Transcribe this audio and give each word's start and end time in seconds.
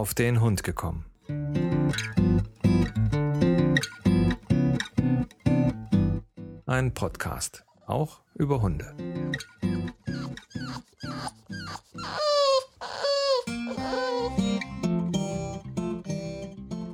auf 0.00 0.14
den 0.14 0.40
Hund 0.40 0.62
gekommen. 0.62 1.04
Ein 6.64 6.94
Podcast, 6.94 7.66
auch 7.84 8.22
über 8.34 8.62
Hunde. 8.62 8.96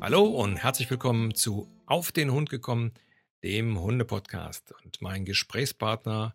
Hallo 0.00 0.24
und 0.24 0.56
herzlich 0.56 0.90
willkommen 0.90 1.32
zu 1.36 1.70
Auf 1.86 2.10
den 2.10 2.32
Hund 2.32 2.50
gekommen, 2.50 2.92
dem 3.44 3.78
Hunde-Podcast. 3.78 4.74
Und 4.84 5.00
mein 5.00 5.24
Gesprächspartner 5.24 6.34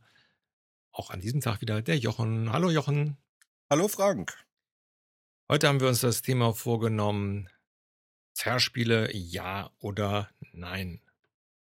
auch 0.94 1.10
an 1.10 1.20
diesem 1.20 1.42
Tag 1.42 1.60
wieder 1.60 1.82
der 1.82 1.98
Jochen. 1.98 2.54
Hallo 2.54 2.70
Jochen. 2.70 3.18
Hallo 3.70 3.90
Frank. 3.90 4.38
Heute 5.52 5.68
haben 5.68 5.82
wir 5.82 5.90
uns 5.90 6.00
das 6.00 6.22
Thema 6.22 6.54
vorgenommen, 6.54 7.50
Zerspiele 8.34 9.14
ja 9.14 9.70
oder 9.80 10.30
nein. 10.54 11.02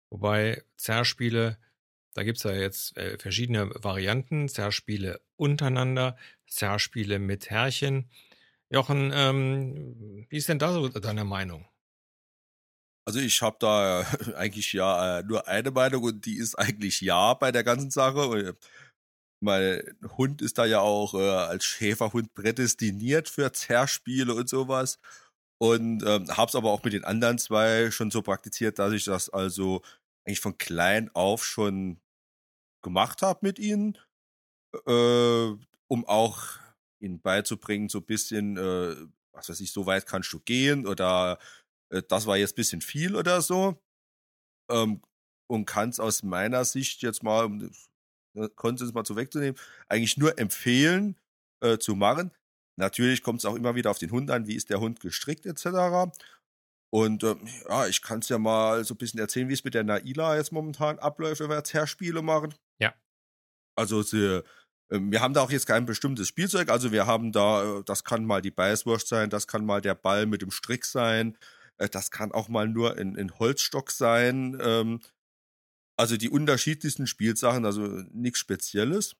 Wobei 0.09 0.65
Zerspiele, 0.79 1.59
da 2.15 2.23
gibt 2.23 2.39
es 2.39 2.45
ja 2.45 2.53
jetzt 2.53 2.97
äh, 2.97 3.19
verschiedene 3.19 3.71
Varianten, 3.75 4.49
Zerspiele 4.49 5.21
untereinander, 5.37 6.17
Zerspiele 6.47 7.19
mit 7.19 7.51
Herrchen. 7.51 8.09
Jochen, 8.71 9.13
ähm, 9.15 10.27
wie 10.31 10.39
ist 10.39 10.49
denn 10.49 10.59
da 10.59 10.73
so 10.73 10.89
deine 10.89 11.27
Meinung? 11.27 11.69
Also 13.05 13.21
ich 13.21 13.43
habe 13.43 13.59
da 13.61 14.07
eigentlich 14.37 14.73
ja 14.73 15.19
äh, 15.19 15.23
nur 15.23 15.49
eine 15.49 15.71
Meinung 15.71 16.03
und 16.03 16.25
die 16.25 16.39
ist 16.39 16.55
eigentlich 16.55 17.03
ja 17.03 17.35
bei 17.35 17.53
der 17.53 17.63
ganzen 17.63 17.91
Sache. 17.91 18.57
Mein 19.41 19.83
Hund 20.17 20.43
ist 20.43 20.59
da 20.59 20.65
ja 20.65 20.81
auch 20.81 21.15
äh, 21.15 21.19
als 21.19 21.65
Schäferhund 21.65 22.35
prädestiniert 22.35 23.29
für 23.29 23.53
Zerspiele 23.53 24.35
und 24.35 24.49
sowas. 24.49 24.99
Und 25.59 26.03
ähm, 26.05 26.29
habe 26.37 26.49
es 26.49 26.55
aber 26.55 26.71
auch 26.71 26.83
mit 26.85 26.93
den 26.93 27.05
anderen 27.05 27.39
zwei 27.39 27.91
schon 27.91 28.11
so 28.11 28.23
praktiziert, 28.23 28.79
dass 28.79 28.93
ich 28.93 29.05
das 29.05 29.31
also 29.31 29.83
eigentlich 30.27 30.41
von 30.41 30.59
klein 30.59 31.11
auf 31.15 31.45
schon 31.45 32.01
gemacht 32.83 33.23
habe 33.23 33.41
mit 33.43 33.59
ihnen, 33.59 33.99
äh, 34.87 35.49
um 35.89 36.05
auch 36.07 36.43
ihnen 37.01 37.21
beizubringen, 37.21 37.89
so 37.89 37.99
ein 37.99 38.07
bisschen, 38.07 38.57
äh, 38.57 38.97
was 39.33 39.49
weiß 39.49 39.61
ich, 39.61 39.73
so 39.73 39.87
weit 39.87 40.07
kannst 40.07 40.33
du 40.33 40.41
gehen 40.41 40.87
oder 40.87 41.39
äh, 41.91 42.03
das 42.09 42.27
war 42.27 42.37
jetzt 42.37 42.53
ein 42.53 42.57
bisschen 42.57 42.81
viel 42.81 43.17
oder 43.17 43.43
so. 43.43 43.81
Ähm, 44.71 45.03
und 45.49 45.65
kann 45.67 45.91
es 45.91 46.01
aus 46.01 46.23
meiner 46.23 46.65
Sicht 46.65 47.03
jetzt 47.03 47.23
mal, 47.23 47.49
Konsens 48.55 48.93
mal 48.93 49.05
so 49.05 49.17
wegzunehmen, 49.17 49.59
eigentlich 49.89 50.17
nur 50.17 50.39
empfehlen 50.39 51.17
äh, 51.61 51.79
zu 51.79 51.95
machen. 51.95 52.31
Natürlich 52.77 53.23
kommt 53.23 53.41
es 53.41 53.45
auch 53.45 53.55
immer 53.55 53.75
wieder 53.75 53.91
auf 53.91 53.99
den 53.99 54.11
Hund 54.11 54.31
an, 54.31 54.47
wie 54.47 54.55
ist 54.55 54.71
der 54.71 54.81
Hund 54.81 55.01
gestrickt 55.01 55.47
etc. 55.47 56.13
Und 56.91 57.25
äh, 57.25 57.37
ja, 57.69 57.87
ich 57.87 58.03
kann 58.03 58.21
es 58.21 58.29
ja 58.29 58.39
mal 58.39 58.85
so 58.85 58.95
ein 58.95 58.99
bisschen 58.99 59.21
erzählen, 59.21 59.49
wie 59.49 59.55
es 59.55 59.65
mit 59.65 59.75
der 59.75 59.85
Naila 59.85 60.37
jetzt 60.37 60.53
momentan 60.53 60.99
abläuft, 60.99 61.41
wenn 61.41 61.51
wir 61.51 61.57
jetzt 61.57 61.75
Herspiele 61.75 62.23
machen. 62.23 62.55
Ja. 62.79 62.95
Also 63.77 64.03
sie, 64.03 64.43
äh, 64.91 65.01
wir 65.01 65.21
haben 65.21 65.35
da 65.35 65.41
auch 65.41 65.51
jetzt 65.51 65.67
kein 65.67 65.87
bestimmtes 65.87 66.29
Spielzeug. 66.29 66.69
Also 66.71 66.93
wir 66.93 67.07
haben 67.07 67.33
da, 67.33 67.79
äh, 67.79 67.83
das 67.85 68.05
kann 68.05 68.25
mal 68.25 68.43
die 68.43 68.51
Beißwurst 68.51 69.09
sein, 69.09 69.31
das 69.31 69.47
kann 69.47 69.65
mal 69.65 69.81
der 69.81 69.95
Ball 69.95 70.27
mit 70.27 70.43
dem 70.43 70.51
Strick 70.51 70.85
sein, 70.85 71.37
äh, 71.79 71.89
das 71.89 72.11
kann 72.11 72.33
auch 72.33 72.49
mal 72.49 72.69
nur 72.69 72.97
ein, 72.97 73.17
ein 73.17 73.39
Holzstock 73.39 73.91
sein. 73.91 74.59
Ähm, 74.61 75.01
also 75.99 76.17
die 76.17 76.29
unterschiedlichsten 76.29 77.07
Spielsachen, 77.07 77.65
also 77.65 77.83
nichts 78.13 78.39
Spezielles. 78.39 79.17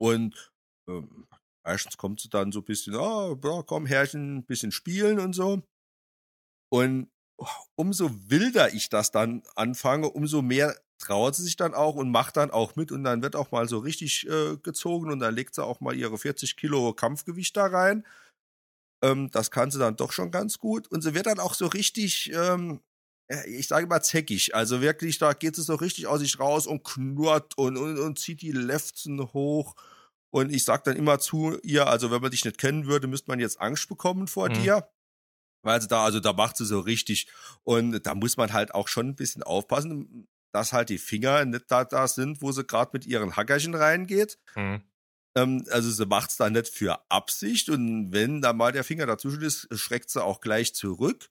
Und 0.00 0.52
ähm, 0.88 1.26
meistens 1.64 1.96
kommt 1.96 2.20
sie 2.20 2.28
dann 2.28 2.52
so 2.52 2.60
ein 2.60 2.64
bisschen, 2.64 2.94
oh, 2.94 3.38
ja, 3.42 3.62
komm, 3.62 3.86
Herrchen, 3.86 4.38
ein 4.38 4.44
bisschen 4.44 4.72
spielen 4.72 5.18
und 5.18 5.32
so. 5.32 5.62
Und 6.70 7.10
umso 7.76 8.10
wilder 8.30 8.72
ich 8.74 8.88
das 8.88 9.10
dann 9.10 9.42
anfange, 9.54 10.10
umso 10.10 10.42
mehr 10.42 10.76
traut 10.98 11.34
sie 11.34 11.42
sich 11.42 11.56
dann 11.56 11.74
auch 11.74 11.96
und 11.96 12.10
macht 12.10 12.36
dann 12.36 12.50
auch 12.50 12.76
mit 12.76 12.92
und 12.92 13.04
dann 13.04 13.22
wird 13.22 13.36
auch 13.36 13.50
mal 13.50 13.68
so 13.68 13.78
richtig 13.78 14.28
äh, 14.28 14.56
gezogen 14.56 15.10
und 15.10 15.18
dann 15.18 15.34
legt 15.34 15.54
sie 15.54 15.64
auch 15.64 15.80
mal 15.80 15.94
ihre 15.94 16.16
40 16.18 16.56
Kilo 16.56 16.92
Kampfgewicht 16.94 17.56
da 17.56 17.66
rein. 17.66 18.06
Ähm, 19.02 19.30
das 19.30 19.50
kann 19.50 19.70
sie 19.70 19.78
dann 19.78 19.96
doch 19.96 20.12
schon 20.12 20.30
ganz 20.30 20.58
gut 20.58 20.88
und 20.88 21.02
sie 21.02 21.14
wird 21.14 21.26
dann 21.26 21.40
auch 21.40 21.54
so 21.54 21.66
richtig 21.66 22.32
ähm, 22.32 22.80
äh, 22.80 22.93
ich 23.46 23.68
sage 23.68 23.86
mal 23.86 24.02
zäckig. 24.02 24.54
Also 24.54 24.80
wirklich, 24.80 25.18
da 25.18 25.32
geht 25.32 25.58
es 25.58 25.66
so 25.66 25.74
richtig 25.74 26.06
aus 26.06 26.20
sich 26.20 26.38
raus 26.38 26.66
und 26.66 26.84
knurrt 26.84 27.56
und, 27.56 27.76
und, 27.76 27.98
und 27.98 28.18
zieht 28.18 28.42
die 28.42 28.52
Lefzen 28.52 29.32
hoch. 29.32 29.74
Und 30.30 30.52
ich 30.52 30.64
sag 30.64 30.84
dann 30.84 30.96
immer 30.96 31.18
zu 31.20 31.58
ihr, 31.62 31.86
also 31.86 32.10
wenn 32.10 32.20
man 32.20 32.30
dich 32.30 32.44
nicht 32.44 32.58
kennen 32.58 32.86
würde, 32.86 33.06
müsste 33.06 33.30
man 33.30 33.38
jetzt 33.38 33.60
Angst 33.60 33.88
bekommen 33.88 34.26
vor 34.26 34.48
mhm. 34.48 34.54
dir. 34.54 34.88
Weil 35.62 35.80
sie 35.80 35.88
da, 35.88 36.04
also 36.04 36.20
da 36.20 36.32
macht 36.32 36.56
sie 36.56 36.66
so 36.66 36.80
richtig. 36.80 37.28
Und 37.62 38.04
da 38.04 38.14
muss 38.14 38.36
man 38.36 38.52
halt 38.52 38.74
auch 38.74 38.88
schon 38.88 39.08
ein 39.08 39.16
bisschen 39.16 39.42
aufpassen, 39.42 40.26
dass 40.52 40.72
halt 40.72 40.88
die 40.88 40.98
Finger 40.98 41.44
nicht 41.44 41.70
da, 41.70 41.84
da 41.84 42.06
sind, 42.06 42.42
wo 42.42 42.52
sie 42.52 42.64
gerade 42.64 42.90
mit 42.92 43.06
ihren 43.06 43.36
Hackerchen 43.36 43.74
reingeht. 43.74 44.38
Mhm. 44.56 44.82
Ähm, 45.36 45.64
also 45.70 45.90
sie 45.90 46.06
macht's 46.06 46.36
da 46.36 46.50
nicht 46.50 46.68
für 46.68 47.00
Absicht. 47.10 47.70
Und 47.70 48.12
wenn 48.12 48.42
da 48.42 48.52
mal 48.52 48.72
der 48.72 48.84
Finger 48.84 49.06
dazwischen 49.06 49.42
ist, 49.42 49.68
schreckt 49.72 50.10
sie 50.10 50.22
auch 50.22 50.40
gleich 50.40 50.74
zurück. 50.74 51.30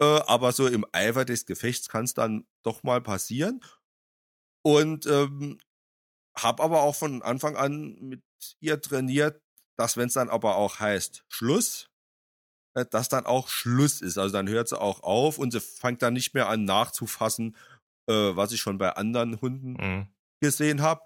Äh, 0.00 0.20
aber 0.26 0.52
so 0.52 0.66
im 0.66 0.86
Eifer 0.92 1.24
des 1.24 1.46
Gefechts 1.46 1.88
kann 1.88 2.04
es 2.04 2.14
dann 2.14 2.46
doch 2.62 2.82
mal 2.82 3.00
passieren. 3.00 3.60
Und 4.62 5.06
ähm, 5.06 5.58
habe 6.36 6.62
aber 6.62 6.82
auch 6.82 6.94
von 6.94 7.22
Anfang 7.22 7.56
an 7.56 7.96
mit 8.00 8.22
ihr 8.60 8.80
trainiert, 8.80 9.42
dass 9.76 9.96
wenn 9.96 10.08
es 10.08 10.14
dann 10.14 10.28
aber 10.28 10.56
auch 10.56 10.80
heißt 10.80 11.24
Schluss, 11.28 11.90
äh, 12.74 12.84
dass 12.86 13.08
dann 13.08 13.26
auch 13.26 13.48
Schluss 13.48 14.00
ist. 14.00 14.18
Also 14.18 14.32
dann 14.32 14.48
hört 14.48 14.68
sie 14.68 14.80
auch 14.80 15.02
auf 15.02 15.38
und 15.38 15.52
sie 15.52 15.60
fängt 15.60 16.02
dann 16.02 16.14
nicht 16.14 16.34
mehr 16.34 16.48
an 16.48 16.64
nachzufassen, 16.64 17.56
äh, 18.08 18.36
was 18.36 18.52
ich 18.52 18.60
schon 18.60 18.78
bei 18.78 18.92
anderen 18.92 19.40
Hunden 19.40 19.72
mhm. 19.72 20.08
gesehen 20.40 20.82
habe. 20.82 21.02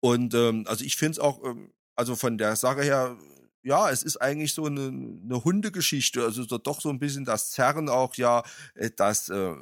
Und 0.00 0.34
ähm, 0.34 0.64
also 0.66 0.84
ich 0.84 0.96
finde 0.96 1.12
es 1.12 1.18
auch, 1.18 1.42
ähm, 1.44 1.72
also 1.96 2.16
von 2.16 2.38
der 2.38 2.56
Sache 2.56 2.82
her 2.82 3.18
ja, 3.68 3.90
es 3.90 4.02
ist 4.02 4.16
eigentlich 4.16 4.54
so 4.54 4.64
eine, 4.64 4.88
eine 4.88 5.44
Hundegeschichte. 5.44 6.22
Also 6.24 6.42
so, 6.44 6.56
doch 6.56 6.80
so 6.80 6.88
ein 6.88 6.98
bisschen 6.98 7.26
das 7.26 7.50
Zerren 7.50 7.90
auch 7.90 8.14
ja, 8.14 8.42
äh, 8.74 8.90
das 8.96 9.28
äh, 9.28 9.54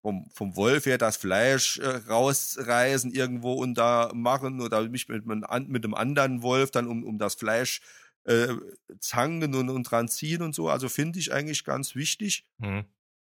vom, 0.00 0.26
vom 0.30 0.56
Wolf 0.56 0.86
her 0.86 0.96
das 0.96 1.18
Fleisch 1.18 1.78
äh, 1.78 1.86
rausreißen 1.86 3.10
irgendwo 3.12 3.52
und 3.52 3.74
da 3.74 4.10
machen 4.14 4.62
oder 4.62 4.88
mich 4.88 5.06
mit, 5.08 5.26
mit, 5.26 5.44
mit 5.68 5.84
einem 5.84 5.94
anderen 5.94 6.40
Wolf 6.42 6.70
dann 6.70 6.86
um, 6.86 7.04
um 7.04 7.18
das 7.18 7.34
Fleisch 7.34 7.82
äh, 8.24 8.48
zangen 8.98 9.54
und, 9.54 9.68
und 9.68 9.82
dran 9.84 10.08
ziehen 10.08 10.40
und 10.40 10.54
so. 10.54 10.70
Also 10.70 10.88
finde 10.88 11.18
ich 11.18 11.34
eigentlich 11.34 11.64
ganz 11.64 11.94
wichtig, 11.94 12.46
mhm. 12.56 12.86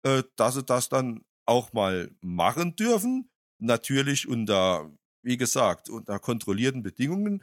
äh, 0.03 0.23
dass 0.35 0.55
sie 0.55 0.63
das 0.63 0.89
dann 0.89 1.23
auch 1.45 1.71
mal 1.71 2.11
machen 2.19 2.75
dürfen. 2.75 3.29
Natürlich 3.57 4.27
unter, 4.27 4.91
wie 5.23 5.37
gesagt, 5.37 5.89
unter 5.89 6.19
kontrollierten 6.19 6.83
Bedingungen. 6.83 7.41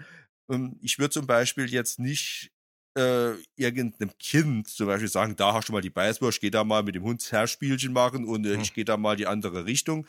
Ähm, 0.51 0.79
ich 0.83 0.99
würde 0.99 1.11
zum 1.11 1.27
Beispiel 1.27 1.73
jetzt 1.73 1.99
nicht 1.99 2.53
äh, 2.97 3.35
irgendeinem 3.57 4.17
Kind 4.19 4.69
zum 4.69 4.87
Beispiel 4.87 5.09
sagen, 5.09 5.37
da 5.37 5.53
hast 5.53 5.69
du 5.69 5.73
mal 5.73 5.83
die 5.83 5.91
Beißwurst, 5.91 6.41
geh 6.41 6.51
da 6.51 6.65
mal 6.65 6.83
mit 6.83 6.95
dem 6.95 7.03
Hund 7.03 7.31
Herrspielchen 7.31 7.93
machen 7.93 8.25
und 8.25 8.47
äh, 8.47 8.55
ich 8.61 8.75
gehe 8.75 8.85
da 8.85 8.97
mal 8.97 9.17
die 9.17 9.27
andere 9.27 9.67
Richtung. 9.67 10.07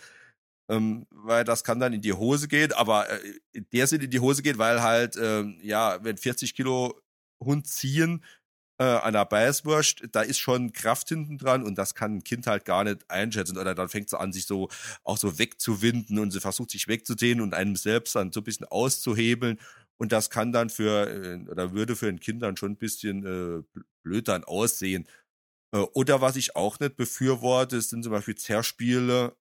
Ähm, 0.70 1.06
weil 1.12 1.46
das 1.46 1.64
kann 1.64 1.80
dann 1.80 1.94
in 1.94 2.02
die 2.02 2.14
Hose 2.14 2.48
gehen, 2.50 2.74
aber 2.74 3.10
äh, 3.10 3.62
der 3.74 3.88
Sinn 3.88 4.02
in 4.02 4.12
die 4.12 4.20
Hose 4.20 4.42
geht, 4.44 4.58
weil 4.58 4.82
halt, 4.82 5.16
äh, 5.16 5.44
ja, 5.62 6.04
wenn 6.04 6.18
40 6.18 6.54
Kilo 6.56 7.00
Hund 7.42 7.68
ziehen 7.68 8.24
äh, 8.80 8.84
an 8.84 9.14
der 9.14 9.26
Beißwurst, 9.26 10.10
da 10.12 10.22
ist 10.22 10.40
schon 10.40 10.74
Kraft 10.74 11.10
hinten 11.10 11.38
dran 11.38 11.64
und 11.64 11.78
das 11.78 11.96
kann 11.96 12.18
ein 12.18 12.24
Kind 12.24 12.48
halt 12.48 12.66
gar 12.66 12.84
nicht 12.84 13.10
einschätzen. 13.10 13.58
Oder 13.58 13.76
dann 13.76 13.90
fängt 13.90 14.10
sie 14.10 14.20
an, 14.20 14.34
sich 14.34 14.46
so 14.46 14.70
auch 15.04 15.18
so 15.18 15.40
wegzuwinden 15.40 16.20
und 16.20 16.32
sie 16.32 16.42
versucht 16.42 16.72
sich 16.72 16.88
wegzudehnen 16.88 17.42
und 17.42 17.54
einem 17.54 17.76
selbst 17.76 18.16
dann 18.16 18.32
so 18.32 18.42
ein 18.42 18.44
bisschen 18.44 18.68
auszuhebeln. 18.68 19.60
Und 20.00 20.12
das 20.12 20.30
kann 20.30 20.52
dann 20.52 20.70
für, 20.70 21.10
äh, 21.10 21.50
oder 21.50 21.74
würde 21.74 21.96
für 21.96 22.08
ein 22.08 22.20
Kind 22.20 22.42
dann 22.44 22.58
schon 22.58 22.74
ein 22.74 22.78
bisschen 22.78 23.26
äh, 23.26 23.82
blöd 24.04 24.28
dann 24.28 24.44
aussehen. 24.44 25.08
Äh, 25.74 25.80
oder 25.80 26.22
was 26.22 26.36
ich 26.36 26.56
auch 26.56 26.80
nicht 26.80 26.98
befürworte, 26.98 27.82
sind 27.82 28.04
zum 28.04 28.12
Beispiel 28.14 28.36
Zerspiele 28.36 29.36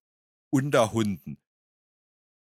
unter 0.51 0.93
Hunden. 0.93 1.39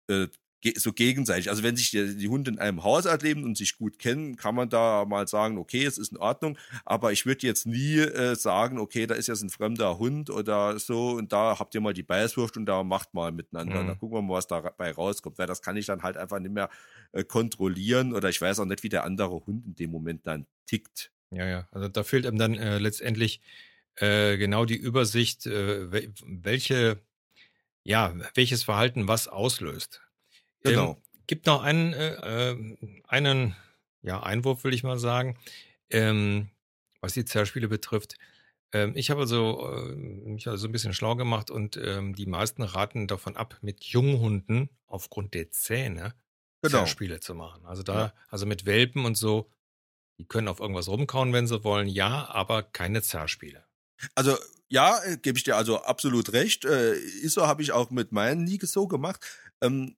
Äh, 0.08 0.28
so 0.76 0.92
gegenseitig. 0.92 1.50
Also 1.50 1.62
wenn 1.62 1.76
sich 1.76 1.90
die, 1.90 2.16
die, 2.16 2.28
Hunde 2.28 2.50
in 2.50 2.58
einem 2.58 2.82
Haushalt 2.82 3.22
leben 3.22 3.44
und 3.44 3.56
sich 3.56 3.76
gut 3.76 3.98
kennen, 3.98 4.36
kann 4.36 4.54
man 4.54 4.68
da 4.68 5.04
mal 5.04 5.28
sagen, 5.28 5.58
okay, 5.58 5.84
es 5.84 5.98
ist 5.98 6.12
in 6.12 6.18
Ordnung. 6.18 6.58
Aber 6.84 7.12
ich 7.12 7.26
würde 7.26 7.46
jetzt 7.46 7.66
nie 7.66 7.98
äh, 7.98 8.34
sagen, 8.34 8.78
okay, 8.78 9.06
da 9.06 9.14
ist 9.14 9.28
jetzt 9.28 9.42
ein 9.42 9.50
fremder 9.50 9.98
Hund 9.98 10.30
oder 10.30 10.78
so 10.78 11.10
und 11.12 11.32
da 11.32 11.58
habt 11.58 11.74
ihr 11.74 11.80
mal 11.80 11.94
die 11.94 12.02
Beißwurst 12.02 12.56
und 12.56 12.66
da 12.66 12.82
macht 12.82 13.14
mal 13.14 13.32
miteinander. 13.32 13.82
Mhm. 13.82 13.86
Da 13.86 13.94
gucken 13.94 14.18
wir 14.18 14.22
mal, 14.22 14.34
was 14.34 14.46
dabei 14.46 14.92
rauskommt. 14.92 15.38
Weil 15.38 15.46
das 15.46 15.62
kann 15.62 15.76
ich 15.76 15.86
dann 15.86 16.02
halt 16.02 16.16
einfach 16.16 16.38
nicht 16.38 16.52
mehr 16.52 16.70
äh, 17.12 17.24
kontrollieren 17.24 18.12
oder 18.12 18.28
ich 18.28 18.40
weiß 18.40 18.60
auch 18.60 18.64
nicht, 18.64 18.82
wie 18.82 18.88
der 18.88 19.04
andere 19.04 19.46
Hund 19.46 19.66
in 19.66 19.74
dem 19.74 19.90
Moment 19.90 20.26
dann 20.26 20.46
tickt. 20.66 21.10
Ja, 21.30 21.46
ja. 21.46 21.68
Also 21.70 21.88
da 21.88 22.04
fehlt 22.04 22.26
einem 22.26 22.38
dann 22.38 22.54
äh, 22.54 22.78
letztendlich 22.78 23.40
äh, 23.96 24.36
genau 24.36 24.64
die 24.64 24.76
Übersicht, 24.76 25.46
äh, 25.46 25.90
welche, 25.90 27.00
ja, 27.84 28.14
welches 28.34 28.64
Verhalten 28.64 29.08
was 29.08 29.28
auslöst. 29.28 30.02
Genau. 30.62 30.92
Ähm, 30.92 30.96
gibt 31.26 31.46
noch 31.46 31.62
einen, 31.62 31.92
äh, 31.92 32.50
äh, 32.50 32.76
einen 33.08 33.56
ja, 34.02 34.22
Einwurf, 34.22 34.64
will 34.64 34.74
ich 34.74 34.82
mal 34.82 34.98
sagen. 34.98 35.38
Ähm, 35.90 36.50
was 37.00 37.14
die 37.14 37.24
Zerspiele 37.24 37.68
betrifft. 37.68 38.16
Ähm, 38.72 38.92
ich 38.96 39.10
habe 39.10 39.22
also 39.22 39.72
äh, 39.72 39.94
mich 39.94 40.48
also 40.48 40.66
ein 40.66 40.72
bisschen 40.72 40.94
schlau 40.94 41.14
gemacht 41.14 41.50
und 41.50 41.76
ähm, 41.76 42.14
die 42.14 42.26
meisten 42.26 42.62
raten 42.62 43.06
davon 43.06 43.36
ab, 43.36 43.58
mit 43.60 43.84
Junghunden 43.84 44.70
aufgrund 44.86 45.34
der 45.34 45.50
Zähne 45.50 46.14
genau. 46.62 46.78
Zerspiele 46.78 47.20
zu 47.20 47.34
machen. 47.34 47.64
Also 47.64 47.82
da, 47.82 47.98
ja. 47.98 48.14
also 48.28 48.46
mit 48.46 48.66
Welpen 48.66 49.04
und 49.04 49.16
so, 49.16 49.50
die 50.18 50.26
können 50.26 50.48
auf 50.48 50.60
irgendwas 50.60 50.88
rumkauen, 50.88 51.32
wenn 51.32 51.46
sie 51.46 51.62
wollen, 51.62 51.88
ja, 51.88 52.28
aber 52.28 52.62
keine 52.62 53.02
Zerspiele. 53.02 53.64
Also 54.14 54.36
ja, 54.68 55.00
äh, 55.04 55.16
gebe 55.16 55.38
ich 55.38 55.44
dir 55.44 55.56
also 55.56 55.82
absolut 55.82 56.32
recht. 56.32 56.64
Äh, 56.64 56.94
ist 56.96 57.34
so, 57.34 57.46
habe 57.46 57.62
ich 57.62 57.72
auch 57.72 57.90
mit 57.90 58.12
meinen 58.12 58.44
nie 58.44 58.58
so 58.62 58.88
gemacht. 58.88 59.24
Ähm, 59.60 59.96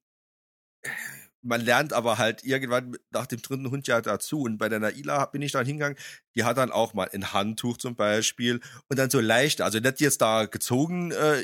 man 1.41 1.61
lernt 1.61 1.93
aber 1.93 2.17
halt 2.17 2.43
irgendwann 2.43 2.97
nach 3.11 3.25
dem 3.25 3.41
dritten 3.41 3.71
Hund 3.71 3.87
ja 3.87 4.01
dazu. 4.01 4.41
Und 4.41 4.57
bei 4.57 4.69
der 4.69 4.79
Naila 4.79 5.25
bin 5.25 5.41
ich 5.41 5.51
dann 5.51 5.65
hingegangen, 5.65 5.97
die 6.35 6.43
hat 6.43 6.57
dann 6.57 6.71
auch 6.71 6.93
mal 6.93 7.09
ein 7.13 7.33
Handtuch 7.33 7.77
zum 7.77 7.95
Beispiel 7.95 8.59
und 8.87 8.99
dann 8.99 9.09
so 9.09 9.19
leicht, 9.19 9.61
also 9.61 9.79
nicht 9.79 10.01
jetzt 10.01 10.21
da 10.21 10.45
gezogen, 10.45 11.11
äh, 11.11 11.43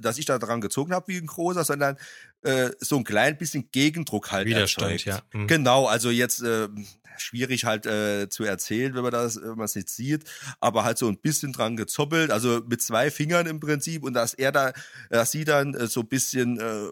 dass 0.00 0.18
ich 0.18 0.24
da 0.24 0.38
dran 0.38 0.60
gezogen 0.60 0.92
habe 0.92 1.08
wie 1.08 1.18
ein 1.18 1.26
großer, 1.26 1.64
sondern 1.64 1.96
äh, 2.42 2.70
so 2.80 2.96
ein 2.96 3.04
klein 3.04 3.36
bisschen 3.38 3.70
Gegendruck 3.70 4.32
halt 4.32 4.46
Widerstand, 4.46 4.92
erzeugt. 4.92 5.06
ja. 5.32 5.38
Mhm. 5.38 5.46
Genau, 5.46 5.86
also 5.86 6.10
jetzt 6.10 6.42
äh, 6.42 6.68
schwierig 7.16 7.64
halt 7.64 7.86
äh, 7.86 8.28
zu 8.28 8.44
erzählen, 8.44 8.94
wenn 8.94 9.02
man 9.02 9.12
das, 9.12 9.40
wenn 9.40 9.50
man 9.50 9.66
es 9.66 9.76
nicht 9.76 9.88
sieht, 9.88 10.24
aber 10.60 10.82
halt 10.84 10.98
so 10.98 11.08
ein 11.08 11.18
bisschen 11.18 11.52
dran 11.52 11.76
gezoppelt, 11.76 12.30
also 12.30 12.62
mit 12.66 12.82
zwei 12.82 13.10
Fingern 13.10 13.46
im 13.46 13.60
Prinzip 13.60 14.02
und 14.02 14.14
dass 14.14 14.34
er 14.34 14.50
da, 14.50 14.72
dass 15.10 15.30
sie 15.30 15.44
dann 15.44 15.74
äh, 15.74 15.86
so 15.86 16.00
ein 16.00 16.08
bisschen 16.08 16.58
äh, 16.58 16.88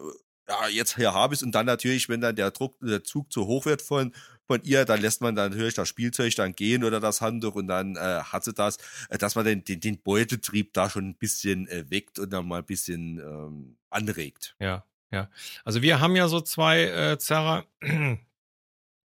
ja, 0.47 0.67
jetzt 0.67 0.95
hier 0.95 1.13
habe 1.13 1.33
ich 1.33 1.39
es 1.39 1.43
und 1.43 1.53
dann 1.53 1.65
natürlich, 1.65 2.09
wenn 2.09 2.21
dann 2.21 2.35
der 2.35 2.51
Druck, 2.51 2.77
der 2.81 3.03
Zug 3.03 3.31
zu 3.31 3.47
hoch 3.47 3.65
wird 3.65 3.81
von, 3.81 4.13
von 4.45 4.61
ihr, 4.63 4.85
dann 4.85 5.01
lässt 5.01 5.21
man 5.21 5.35
dann 5.35 5.51
natürlich 5.51 5.73
das 5.73 5.87
Spielzeug 5.87 6.35
dann 6.35 6.53
gehen 6.53 6.83
oder 6.83 6.99
das 6.99 7.21
Handtuch 7.21 7.55
und 7.55 7.67
dann 7.67 7.95
äh, 7.95 7.99
hat 8.23 8.43
sie 8.43 8.53
das, 8.53 8.77
äh, 9.09 9.17
dass 9.17 9.35
man 9.35 9.45
den, 9.45 9.63
den, 9.63 9.79
den 9.79 10.01
Beutetrieb 10.01 10.73
da 10.73 10.89
schon 10.89 11.09
ein 11.09 11.15
bisschen 11.15 11.67
äh, 11.67 11.89
weckt 11.89 12.19
und 12.19 12.31
dann 12.31 12.47
mal 12.47 12.59
ein 12.59 12.65
bisschen 12.65 13.19
ähm, 13.19 13.77
anregt. 13.89 14.55
Ja, 14.59 14.85
ja. 15.11 15.29
Also 15.63 15.81
wir 15.81 15.99
haben 15.99 16.15
ja 16.15 16.27
so 16.27 16.41
zwei 16.41 16.83
äh, 16.83 17.17
Zerrer. 17.17 17.65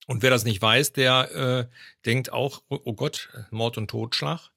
Und 0.08 0.23
wer 0.23 0.31
das 0.31 0.44
nicht 0.44 0.62
weiß, 0.62 0.94
der 0.94 1.35
äh, 1.35 1.69
denkt 2.06 2.32
auch, 2.32 2.62
oh, 2.69 2.81
oh 2.82 2.94
Gott, 2.94 3.29
Mord 3.50 3.76
und 3.76 3.90
Totschlag. 3.90 4.50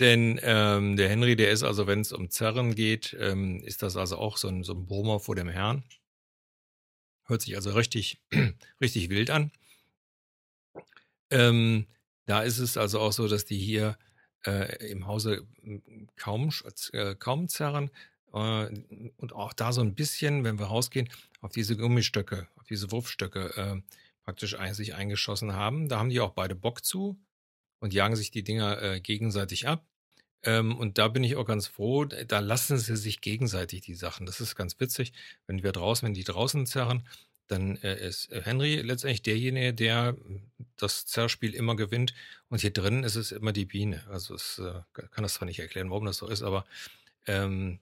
Denn 0.00 0.40
ähm, 0.42 0.96
der 0.96 1.08
Henry, 1.08 1.36
der 1.36 1.50
ist 1.50 1.62
also, 1.62 1.86
wenn 1.86 2.00
es 2.00 2.12
um 2.12 2.30
Zerren 2.30 2.74
geht, 2.74 3.16
ähm, 3.20 3.62
ist 3.62 3.82
das 3.82 3.96
also 3.96 4.16
auch 4.16 4.36
so 4.36 4.48
ein, 4.48 4.64
so 4.64 4.72
ein 4.72 4.86
Brummer 4.86 5.20
vor 5.20 5.34
dem 5.34 5.48
Herrn. 5.48 5.84
Hört 7.24 7.42
sich 7.42 7.54
also 7.56 7.72
richtig, 7.72 8.20
richtig 8.80 9.10
wild 9.10 9.30
an. 9.30 9.52
Ähm, 11.30 11.86
da 12.26 12.42
ist 12.42 12.58
es 12.58 12.76
also 12.76 13.00
auch 13.00 13.12
so, 13.12 13.28
dass 13.28 13.44
die 13.44 13.58
hier 13.58 13.98
äh, 14.46 14.90
im 14.90 15.06
Hause 15.06 15.46
kaum, 16.16 16.50
äh, 16.92 17.14
kaum 17.14 17.48
zerren. 17.48 17.90
Äh, 18.32 18.68
und 19.16 19.32
auch 19.32 19.52
da 19.52 19.72
so 19.72 19.82
ein 19.82 19.94
bisschen, 19.94 20.44
wenn 20.44 20.58
wir 20.58 20.66
rausgehen, 20.66 21.08
auf 21.40 21.52
diese 21.52 21.76
Gummistöcke, 21.76 22.48
auf 22.56 22.66
diese 22.66 22.90
Wurfstöcke 22.90 23.56
äh, 23.56 23.82
praktisch 24.24 24.56
sich 24.72 24.94
eingeschossen 24.94 25.52
haben. 25.52 25.88
Da 25.88 25.98
haben 25.98 26.08
die 26.08 26.20
auch 26.20 26.32
beide 26.32 26.54
Bock 26.54 26.84
zu 26.84 27.18
und 27.82 27.92
jagen 27.92 28.14
sich 28.14 28.30
die 28.30 28.44
Dinger 28.44 28.80
äh, 28.80 29.00
gegenseitig 29.00 29.66
ab. 29.66 29.84
Ähm, 30.44 30.76
und 30.76 30.98
da 30.98 31.08
bin 31.08 31.24
ich 31.24 31.34
auch 31.34 31.44
ganz 31.44 31.66
froh, 31.66 32.04
da 32.04 32.38
lassen 32.38 32.78
sie 32.78 32.96
sich 32.96 33.20
gegenseitig 33.20 33.80
die 33.80 33.94
Sachen. 33.94 34.24
Das 34.24 34.40
ist 34.40 34.54
ganz 34.54 34.78
witzig. 34.78 35.12
Wenn 35.48 35.64
wir 35.64 35.72
draußen, 35.72 36.06
wenn 36.06 36.14
die 36.14 36.24
draußen 36.24 36.64
zerren, 36.66 37.06
dann 37.48 37.76
äh, 37.78 38.06
ist 38.06 38.30
Henry 38.30 38.76
letztendlich 38.76 39.22
derjenige, 39.22 39.74
der 39.74 40.16
das 40.76 41.06
Zerrspiel 41.06 41.54
immer 41.54 41.74
gewinnt. 41.74 42.14
Und 42.48 42.60
hier 42.60 42.72
drin 42.72 43.02
ist 43.02 43.16
es 43.16 43.32
immer 43.32 43.52
die 43.52 43.64
Biene. 43.64 44.04
Also 44.08 44.36
es 44.36 44.60
äh, 44.60 44.80
kann 44.92 45.24
das 45.24 45.34
zwar 45.34 45.46
nicht 45.46 45.58
erklären, 45.58 45.90
warum 45.90 46.06
das 46.06 46.18
so 46.18 46.28
ist, 46.28 46.42
aber 46.42 46.64
ähm, 47.26 47.80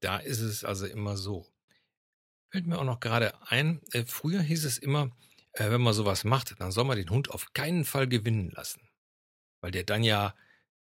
da 0.00 0.16
ist 0.16 0.40
es 0.40 0.64
also 0.64 0.86
immer 0.86 1.18
so. 1.18 1.46
Fällt 2.48 2.66
mir 2.66 2.78
auch 2.78 2.84
noch 2.84 3.00
gerade 3.00 3.34
ein, 3.42 3.82
äh, 3.92 4.04
früher 4.06 4.40
hieß 4.40 4.64
es 4.64 4.78
immer, 4.78 5.10
äh, 5.52 5.70
wenn 5.70 5.82
man 5.82 5.92
sowas 5.92 6.24
macht, 6.24 6.58
dann 6.58 6.72
soll 6.72 6.84
man 6.84 6.96
den 6.96 7.10
Hund 7.10 7.30
auf 7.30 7.52
keinen 7.52 7.84
Fall 7.84 8.08
gewinnen 8.08 8.50
lassen. 8.50 8.80
Weil 9.62 9.70
der 9.70 9.84
dann 9.84 10.02
ja 10.02 10.34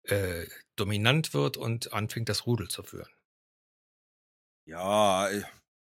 äh, 0.04 0.46
dominant 0.76 1.34
wird 1.34 1.58
und 1.58 1.92
anfängt, 1.92 2.30
das 2.30 2.46
Rudel 2.46 2.68
zu 2.68 2.82
führen. 2.82 3.10
Ja, 4.64 5.28
äh, 5.28 5.42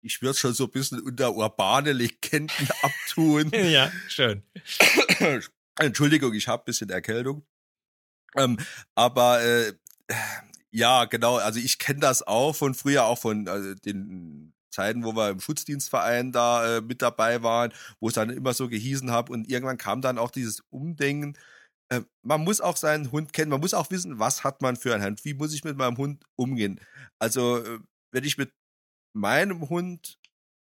ich 0.01 0.21
würde 0.21 0.37
schon 0.37 0.53
so 0.53 0.65
ein 0.65 0.71
bisschen 0.71 1.01
unter 1.01 1.35
urbane 1.35 1.91
Legenden 1.91 2.69
abtun. 2.81 3.51
ja, 3.53 3.91
schön. 4.07 4.43
Entschuldigung, 5.79 6.33
ich 6.33 6.47
habe 6.47 6.63
ein 6.63 6.65
bisschen 6.65 6.89
Erkältung. 6.89 7.45
Ähm, 8.37 8.57
aber 8.93 9.41
äh, 9.41 9.73
ja, 10.71 11.05
genau, 11.05 11.37
also 11.37 11.59
ich 11.59 11.79
kenne 11.79 12.01
das 12.01 12.21
auch 12.21 12.55
von 12.55 12.75
früher, 12.75 13.05
auch 13.05 13.17
von 13.17 13.47
also 13.47 13.73
den 13.73 14.53
Zeiten, 14.69 15.03
wo 15.03 15.15
wir 15.15 15.29
im 15.29 15.39
Schutzdienstverein 15.39 16.31
da 16.31 16.77
äh, 16.77 16.81
mit 16.81 17.01
dabei 17.01 17.41
waren, 17.43 17.73
wo 17.99 18.09
es 18.09 18.13
dann 18.13 18.29
immer 18.29 18.53
so 18.53 18.67
gehießen 18.67 19.09
habe 19.09 19.31
und 19.31 19.49
irgendwann 19.49 19.77
kam 19.77 20.01
dann 20.01 20.17
auch 20.17 20.31
dieses 20.31 20.59
Umdenken, 20.69 21.37
äh, 21.89 22.01
man 22.23 22.41
muss 22.41 22.61
auch 22.61 22.77
seinen 22.77 23.11
Hund 23.11 23.33
kennen, 23.33 23.51
man 23.51 23.61
muss 23.61 23.73
auch 23.73 23.91
wissen, 23.91 24.19
was 24.19 24.43
hat 24.43 24.61
man 24.61 24.75
für 24.75 24.93
einen 24.93 25.03
Hund, 25.03 25.25
wie 25.25 25.33
muss 25.33 25.53
ich 25.53 25.63
mit 25.63 25.77
meinem 25.77 25.97
Hund 25.97 26.23
umgehen. 26.35 26.79
Also, 27.19 27.59
äh, 27.63 27.79
wenn 28.11 28.23
ich 28.23 28.37
mit 28.37 28.51
meinem 29.13 29.69
Hund, 29.69 30.19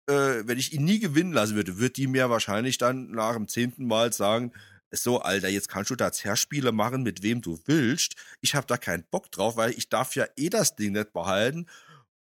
äh, 0.08 0.42
wenn 0.44 0.58
ich 0.58 0.72
ihn 0.72 0.84
nie 0.84 1.00
gewinnen 1.00 1.32
lassen 1.32 1.56
würde, 1.56 1.78
wird 1.78 1.96
die 1.96 2.06
mir 2.06 2.30
wahrscheinlich 2.30 2.78
dann 2.78 3.10
nach 3.10 3.34
dem 3.34 3.48
zehnten 3.48 3.86
Mal 3.86 4.12
sagen, 4.12 4.52
so, 4.90 5.20
Alter, 5.20 5.48
jetzt 5.48 5.68
kannst 5.68 5.90
du 5.90 5.96
da 5.96 6.12
Zerspiele 6.12 6.72
machen, 6.72 7.02
mit 7.02 7.22
wem 7.22 7.42
du 7.42 7.60
willst. 7.66 8.14
Ich 8.40 8.54
habe 8.54 8.66
da 8.66 8.78
keinen 8.78 9.04
Bock 9.10 9.30
drauf, 9.30 9.56
weil 9.56 9.72
ich 9.72 9.90
darf 9.90 10.14
ja 10.14 10.26
eh 10.36 10.48
das 10.48 10.76
Ding 10.76 10.92
nicht 10.92 11.12
behalten. 11.12 11.66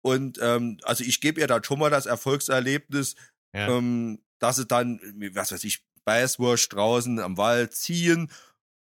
Und 0.02 0.38
ähm, 0.42 0.78
also 0.82 1.04
ich 1.04 1.20
gebe 1.20 1.40
ihr 1.40 1.46
dann 1.46 1.64
schon 1.64 1.78
mal 1.78 1.90
das 1.90 2.06
Erfolgserlebnis, 2.06 3.16
ja. 3.54 3.68
ähm, 3.68 4.22
dass 4.38 4.56
sie 4.56 4.66
dann, 4.66 5.00
was 5.32 5.52
weiß 5.52 5.64
ich, 5.64 5.84
Beißwurst 6.04 6.72
draußen 6.72 7.18
am 7.18 7.36
Wald 7.36 7.74
ziehen 7.74 8.30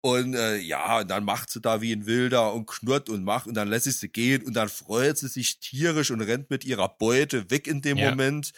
und 0.04 0.34
äh, 0.34 0.58
ja, 0.58 0.98
und 0.98 1.10
dann 1.10 1.24
macht 1.24 1.48
sie 1.48 1.62
da 1.62 1.80
wie 1.80 1.90
ein 1.90 2.04
Wilder 2.04 2.52
und 2.52 2.66
knurrt 2.66 3.08
und 3.08 3.24
macht 3.24 3.46
und 3.46 3.54
dann 3.54 3.68
lässt 3.68 3.86
sie 3.86 3.90
sie 3.90 4.10
gehen 4.10 4.42
und 4.42 4.52
dann 4.52 4.68
freut 4.68 5.16
sie 5.16 5.28
sich 5.28 5.60
tierisch 5.60 6.10
und 6.10 6.20
rennt 6.20 6.50
mit 6.50 6.66
ihrer 6.66 6.90
Beute 6.90 7.50
weg 7.50 7.66
in 7.66 7.80
dem 7.80 7.96
ja. 7.96 8.10
Moment 8.10 8.52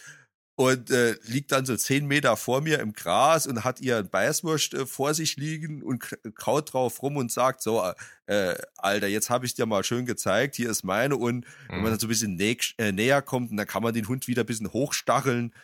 und 0.56 0.90
äh, 0.90 1.14
liegt 1.22 1.52
dann 1.52 1.64
so 1.64 1.76
zehn 1.76 2.04
Meter 2.04 2.36
vor 2.36 2.62
mir 2.62 2.80
im 2.80 2.94
Gras 2.94 3.46
und 3.46 3.62
hat 3.62 3.80
ihren 3.80 4.08
Beißwurst 4.08 4.74
äh, 4.74 4.86
vor 4.86 5.14
sich 5.14 5.36
liegen 5.36 5.84
und 5.84 6.18
kaut 6.34 6.72
drauf 6.72 7.00
rum 7.00 7.16
und 7.16 7.30
sagt 7.30 7.62
so, 7.62 7.80
äh, 8.26 8.56
Alter, 8.76 9.06
jetzt 9.06 9.30
habe 9.30 9.46
ich 9.46 9.54
dir 9.54 9.66
mal 9.66 9.84
schön 9.84 10.04
gezeigt, 10.04 10.56
hier 10.56 10.68
ist 10.68 10.82
meine 10.82 11.16
und 11.16 11.36
mhm. 11.36 11.44
wenn 11.68 11.76
man 11.76 11.84
mhm. 11.84 11.90
dann 11.90 12.00
so 12.00 12.06
ein 12.06 12.10
bisschen 12.10 12.34
nä 12.34 12.56
äh, 12.78 12.90
näher 12.90 13.22
kommt, 13.22 13.56
dann 13.56 13.68
kann 13.68 13.84
man 13.84 13.94
den 13.94 14.08
Hund 14.08 14.26
wieder 14.26 14.42
ein 14.42 14.46
bisschen 14.46 14.72
hochstacheln 14.72 15.54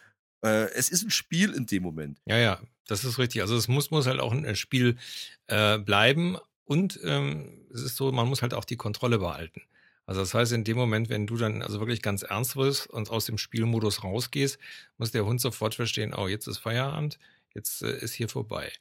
äh, 0.42 0.70
es 0.72 0.88
ist 0.88 1.02
ein 1.04 1.10
Spiel 1.10 1.52
in 1.52 1.66
dem 1.66 1.82
Moment. 1.82 2.20
Ja, 2.26 2.36
ja, 2.38 2.60
das 2.86 3.04
ist 3.04 3.18
richtig. 3.18 3.42
Also 3.42 3.56
es 3.56 3.68
muss, 3.68 3.90
muss 3.90 4.06
halt 4.06 4.20
auch 4.20 4.32
ein 4.32 4.56
Spiel 4.56 4.96
äh, 5.46 5.78
bleiben 5.78 6.36
und 6.64 7.00
ähm, 7.04 7.66
es 7.72 7.82
ist 7.82 7.96
so, 7.96 8.10
man 8.12 8.28
muss 8.28 8.42
halt 8.42 8.54
auch 8.54 8.64
die 8.64 8.76
Kontrolle 8.76 9.18
behalten. 9.18 9.62
Also 10.06 10.20
das 10.20 10.34
heißt, 10.34 10.52
in 10.52 10.64
dem 10.64 10.76
Moment, 10.76 11.08
wenn 11.08 11.26
du 11.26 11.36
dann 11.36 11.62
also 11.62 11.78
wirklich 11.78 12.02
ganz 12.02 12.22
ernst 12.22 12.56
wirst 12.56 12.88
und 12.88 13.10
aus 13.10 13.26
dem 13.26 13.38
Spielmodus 13.38 14.02
rausgehst, 14.02 14.58
muss 14.98 15.12
der 15.12 15.24
Hund 15.24 15.40
sofort 15.40 15.74
verstehen, 15.74 16.12
oh, 16.14 16.26
jetzt 16.26 16.46
ist 16.48 16.58
Feierabend, 16.58 17.18
jetzt 17.54 17.82
äh, 17.82 17.98
ist 17.98 18.14
hier 18.14 18.28
vorbei. 18.28 18.72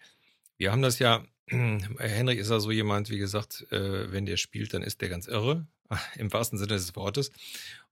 Wir 0.57 0.71
haben 0.71 0.81
das 0.81 0.99
ja, 0.99 1.23
Henrik 1.47 2.39
ist 2.39 2.49
ja 2.49 2.59
so 2.59 2.71
jemand, 2.71 3.09
wie 3.09 3.17
gesagt, 3.17 3.65
äh, 3.71 4.11
wenn 4.11 4.25
der 4.25 4.37
spielt, 4.37 4.73
dann 4.73 4.81
ist 4.81 5.01
der 5.01 5.09
ganz 5.09 5.27
irre, 5.27 5.67
im 6.15 6.33
wahrsten 6.33 6.57
Sinne 6.57 6.73
des 6.73 6.95
Wortes. 6.95 7.31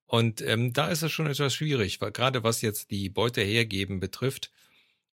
Und 0.09 0.41
ähm, 0.41 0.73
da 0.73 0.87
ist 0.87 1.03
es 1.03 1.11
schon 1.11 1.27
etwas 1.27 1.53
schwierig, 1.53 2.01
weil 2.01 2.11
gerade 2.11 2.43
was 2.43 2.63
jetzt 2.63 2.89
die 2.89 3.09
Beute 3.09 3.41
hergeben 3.41 3.99
betrifft, 3.99 4.51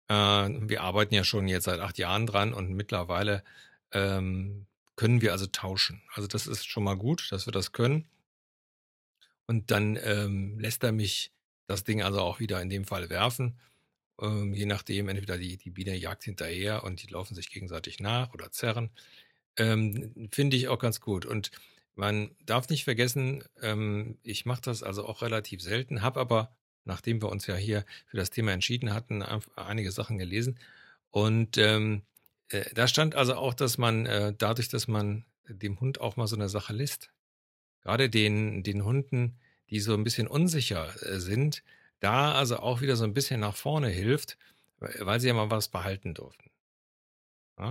äh, 0.07 0.15
wir 0.15 0.83
arbeiten 0.83 1.15
ja 1.15 1.25
schon 1.25 1.49
jetzt 1.49 1.65
seit 1.65 1.81
acht 1.81 1.99
Jahren 1.99 2.29
dran 2.29 2.55
und 2.55 2.73
mittlerweile 2.75 3.43
ähm, 3.91 4.67
können 4.95 5.21
wir 5.21 5.33
also 5.33 5.49
tauschen. 5.49 6.01
Also 6.15 6.29
das 6.29 6.47
ist 6.47 6.69
schon 6.69 6.85
mal 6.85 6.95
gut, 6.97 7.27
dass 7.33 7.45
wir 7.45 7.53
das 7.53 7.73
können. 7.73 8.07
Und 9.47 9.73
dann 9.73 9.99
ähm, 10.01 10.61
lässt 10.61 10.85
er 10.85 10.93
mich 10.93 11.33
das 11.67 11.83
Ding 11.83 12.01
also 12.01 12.21
auch 12.21 12.39
wieder 12.39 12.63
in 12.63 12.71
dem 12.71 12.85
Fall 12.85 13.11
werfen. 13.11 13.59
Ähm, 14.21 14.55
je 14.55 14.67
nachdem, 14.67 15.09
entweder 15.09 15.39
die, 15.39 15.57
die 15.57 15.71
Biene 15.71 15.97
jagt 15.97 16.23
hinterher 16.23 16.85
und 16.85 17.03
die 17.03 17.09
laufen 17.09 17.35
sich 17.35 17.51
gegenseitig 17.51 17.99
nach 17.99 18.33
oder 18.33 18.53
zerren. 18.53 18.91
Ähm, 19.57 20.29
Finde 20.31 20.57
ich 20.57 20.69
auch 20.69 20.79
ganz 20.79 21.01
gut. 21.01 21.27
Und 21.27 21.51
man 21.95 22.31
darf 22.45 22.69
nicht 22.69 22.85
vergessen, 22.85 23.45
ähm, 23.63 24.19
ich 24.23 24.47
mache 24.47 24.63
das 24.63 24.83
also 24.83 25.07
auch 25.07 25.23
relativ 25.23 25.61
selten, 25.63 26.03
habe 26.03 26.21
aber, 26.21 26.57
nachdem 26.85 27.23
wir 27.23 27.29
uns 27.29 27.47
ja 27.47 27.55
hier 27.55 27.85
für 28.07 28.17
das 28.17 28.31
Thema 28.31 28.53
entschieden 28.53 28.93
hatten, 28.93 29.23
einige 29.57 29.93
Sachen 29.93 30.19
gelesen. 30.19 30.59
Und 31.11 31.57
ähm, 31.59 32.03
äh, 32.49 32.65
da 32.75 32.89
stand 32.89 33.15
also 33.15 33.35
auch, 33.37 33.55
dass 33.55 33.79
man 33.79 34.07
äh, 34.07 34.35
dadurch, 34.37 34.69
dass 34.69 34.89
man 34.89 35.25
dem 35.49 35.81
Hund 35.81 36.01
auch 36.01 36.17
mal 36.17 36.27
so 36.27 36.37
eine 36.37 36.49
Sache 36.49 36.73
lässt, 36.73 37.11
gerade 37.83 38.11
den, 38.11 38.63
den 38.63 38.85
Hunden, 38.85 39.39
die 39.71 39.81
so 39.81 39.95
ein 39.95 40.05
bisschen 40.05 40.27
unsicher 40.27 40.95
äh, 41.03 41.21
sind, 41.21 41.63
da 42.01 42.33
also 42.33 42.59
auch 42.59 42.81
wieder 42.81 42.97
so 42.97 43.05
ein 43.05 43.15
bisschen 43.15 43.41
nach 43.41 43.57
vorne 43.57 43.89
hilft, 43.89 44.37
weil 44.79 45.21
sie 45.21 45.29
ja 45.29 45.35
mal 45.35 45.51
was 45.51 45.69
behalten 45.69 46.13
durften. 46.13 46.51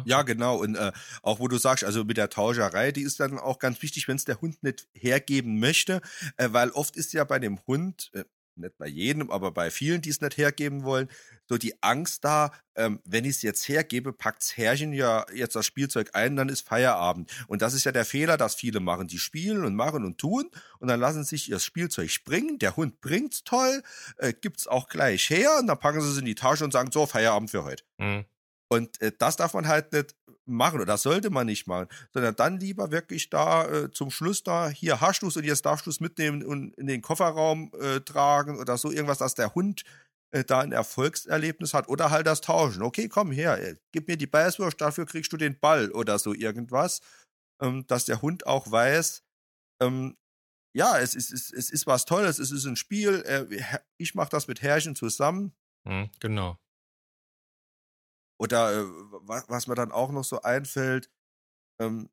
Ja, 0.05 0.21
genau. 0.21 0.57
Und 0.57 0.75
äh, 0.75 0.91
auch 1.21 1.39
wo 1.39 1.47
du 1.47 1.57
sagst, 1.57 1.83
also 1.83 2.03
mit 2.03 2.17
der 2.17 2.29
Tauscherei, 2.29 2.91
die 2.91 3.01
ist 3.01 3.19
dann 3.19 3.37
auch 3.37 3.59
ganz 3.59 3.81
wichtig, 3.81 4.07
wenn 4.07 4.15
es 4.15 4.25
der 4.25 4.39
Hund 4.39 4.63
nicht 4.63 4.87
hergeben 4.93 5.59
möchte, 5.59 6.01
äh, 6.37 6.49
weil 6.51 6.69
oft 6.71 6.95
ist 6.95 7.13
ja 7.13 7.23
bei 7.23 7.39
dem 7.39 7.59
Hund, 7.67 8.09
äh, 8.13 8.23
nicht 8.55 8.77
bei 8.77 8.87
jedem, 8.87 9.31
aber 9.31 9.51
bei 9.51 9.71
vielen, 9.71 10.01
die 10.01 10.09
es 10.09 10.21
nicht 10.21 10.37
hergeben 10.37 10.83
wollen, 10.83 11.09
so 11.49 11.57
die 11.57 11.81
Angst 11.81 12.23
da, 12.23 12.51
ähm, 12.75 12.99
wenn 13.03 13.25
ich 13.25 13.37
es 13.37 13.41
jetzt 13.41 13.67
hergebe, 13.67 14.13
packt's 14.13 14.55
Herrchen 14.57 14.93
ja 14.93 15.25
jetzt 15.33 15.55
das 15.55 15.65
Spielzeug 15.65 16.11
ein, 16.13 16.35
dann 16.35 16.49
ist 16.49 16.67
Feierabend. 16.67 17.31
Und 17.47 17.61
das 17.61 17.73
ist 17.73 17.83
ja 17.83 17.91
der 17.91 18.05
Fehler, 18.05 18.37
dass 18.37 18.55
viele 18.55 18.79
machen. 18.79 19.07
Die 19.07 19.19
spielen 19.19 19.65
und 19.65 19.75
machen 19.75 20.05
und 20.05 20.17
tun 20.17 20.49
und 20.79 20.87
dann 20.87 20.99
lassen 20.99 21.23
sich 21.23 21.49
ihr 21.49 21.59
Spielzeug 21.59 22.09
springen. 22.09 22.59
Der 22.59 22.75
Hund 22.75 23.01
bringt's 23.01 23.43
toll, 23.43 23.83
äh, 24.17 24.33
gibt's 24.33 24.67
auch 24.67 24.87
gleich 24.87 25.29
her 25.29 25.57
und 25.59 25.67
dann 25.67 25.79
packen 25.79 26.01
sie 26.01 26.09
es 26.09 26.17
in 26.17 26.25
die 26.25 26.35
Tasche 26.35 26.63
und 26.63 26.71
sagen, 26.71 26.91
so, 26.91 27.05
Feierabend 27.05 27.51
für 27.51 27.63
heute. 27.63 27.83
Mhm. 27.97 28.25
Und 28.73 29.01
äh, 29.01 29.11
das 29.17 29.35
darf 29.35 29.53
man 29.53 29.67
halt 29.67 29.93
nicht 29.93 30.15
machen 30.45 30.75
oder 30.75 30.85
das 30.85 31.03
sollte 31.03 31.29
man 31.29 31.45
nicht 31.45 31.67
machen, 31.67 31.87
sondern 32.11 32.35
dann 32.35 32.59
lieber 32.59 32.91
wirklich 32.91 33.29
da 33.29 33.65
äh, 33.67 33.91
zum 33.91 34.11
Schluss 34.11 34.43
da, 34.43 34.69
hier 34.69 34.99
hast 34.99 35.21
du 35.21 35.27
es 35.27 35.37
und 35.37 35.45
jetzt 35.45 35.65
darfst 35.65 35.85
du 35.85 35.89
es 35.89 35.99
mitnehmen 35.99 36.43
und 36.43 36.73
in 36.75 36.87
den 36.87 37.01
Kofferraum 37.01 37.71
äh, 37.79 38.01
tragen 38.01 38.59
oder 38.59 38.77
so 38.77 38.91
irgendwas, 38.91 39.19
dass 39.19 39.35
der 39.35 39.55
Hund 39.55 39.83
äh, 40.31 40.43
da 40.43 40.59
ein 40.59 40.71
Erfolgserlebnis 40.71 41.73
hat 41.73 41.87
oder 41.87 42.11
halt 42.11 42.27
das 42.27 42.41
Tauschen. 42.41 42.81
Okay, 42.81 43.07
komm 43.07 43.31
her, 43.31 43.61
äh, 43.61 43.75
gib 43.91 44.07
mir 44.07 44.17
die 44.17 44.27
Beißwurst, 44.27 44.81
dafür 44.81 45.05
kriegst 45.05 45.31
du 45.31 45.37
den 45.37 45.59
Ball 45.59 45.91
oder 45.91 46.19
so 46.19 46.33
irgendwas, 46.33 47.01
ähm, 47.61 47.85
dass 47.87 48.05
der 48.05 48.21
Hund 48.21 48.45
auch 48.45 48.69
weiß, 48.69 49.23
ähm, 49.81 50.17
ja, 50.75 50.99
es 50.99 51.13
ist, 51.13 51.31
es, 51.31 51.53
es 51.53 51.69
ist 51.69 51.87
was 51.87 52.05
Tolles, 52.05 52.39
es 52.39 52.51
ist 52.51 52.65
ein 52.65 52.75
Spiel, 52.75 53.21
äh, 53.25 53.79
ich 53.97 54.15
mache 54.15 54.29
das 54.29 54.47
mit 54.47 54.61
Herrchen 54.61 54.95
zusammen. 54.95 55.53
Mhm, 55.85 56.09
genau. 56.19 56.57
Oder 58.43 58.73
äh, 58.73 58.85
was, 59.21 59.47
was 59.47 59.67
mir 59.67 59.75
dann 59.75 59.93
auch 59.93 60.11
noch 60.11 60.25
so 60.25 60.41
einfällt, 60.41 61.09
ähm, 61.79 62.09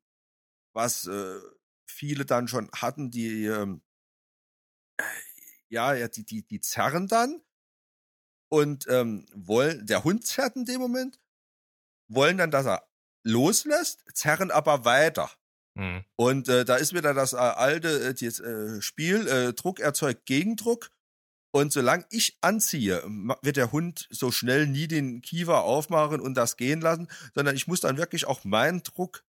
was 0.73 1.05
äh, 1.07 1.39
viele 1.85 2.25
dann 2.25 2.47
schon 2.47 2.71
hatten, 2.71 3.11
die 3.11 3.45
ähm, 3.47 3.81
ja, 5.67 5.93
ja, 5.93 6.07
die, 6.07 6.23
die, 6.23 6.43
die 6.43 6.61
zerren 6.61 7.07
dann 7.07 7.41
und 8.49 8.87
ähm, 8.87 9.25
wollen, 9.33 9.85
der 9.85 10.05
Hund 10.05 10.25
zerrt 10.25 10.55
in 10.55 10.63
dem 10.63 10.79
Moment, 10.79 11.19
wollen 12.07 12.37
dann, 12.37 12.51
dass 12.51 12.65
er 12.65 12.87
loslässt, 13.23 14.05
zerren 14.13 14.51
aber 14.51 14.85
weiter. 14.85 15.29
Mhm. 15.75 16.05
Und 16.15 16.47
äh, 16.47 16.63
da 16.63 16.77
ist 16.77 16.93
wieder 16.93 17.13
das 17.13 17.33
äh, 17.33 17.37
alte 17.37 18.07
äh, 18.07 18.13
das, 18.13 18.39
äh, 18.39 18.81
Spiel, 18.81 19.27
äh, 19.27 19.53
Druck 19.53 19.81
erzeugt 19.81 20.25
Gegendruck. 20.25 20.91
Und 21.53 21.73
solange 21.73 22.05
ich 22.09 22.37
anziehe, 22.41 23.03
wird 23.41 23.57
der 23.57 23.73
Hund 23.73 24.07
so 24.09 24.31
schnell 24.31 24.67
nie 24.67 24.87
den 24.87 25.21
Kiefer 25.21 25.63
aufmachen 25.63 26.21
und 26.21 26.35
das 26.35 26.55
gehen 26.55 26.79
lassen, 26.79 27.09
sondern 27.35 27.55
ich 27.55 27.67
muss 27.67 27.81
dann 27.81 27.97
wirklich 27.97 28.25
auch 28.25 28.45
meinen 28.45 28.83
Druck 28.83 29.25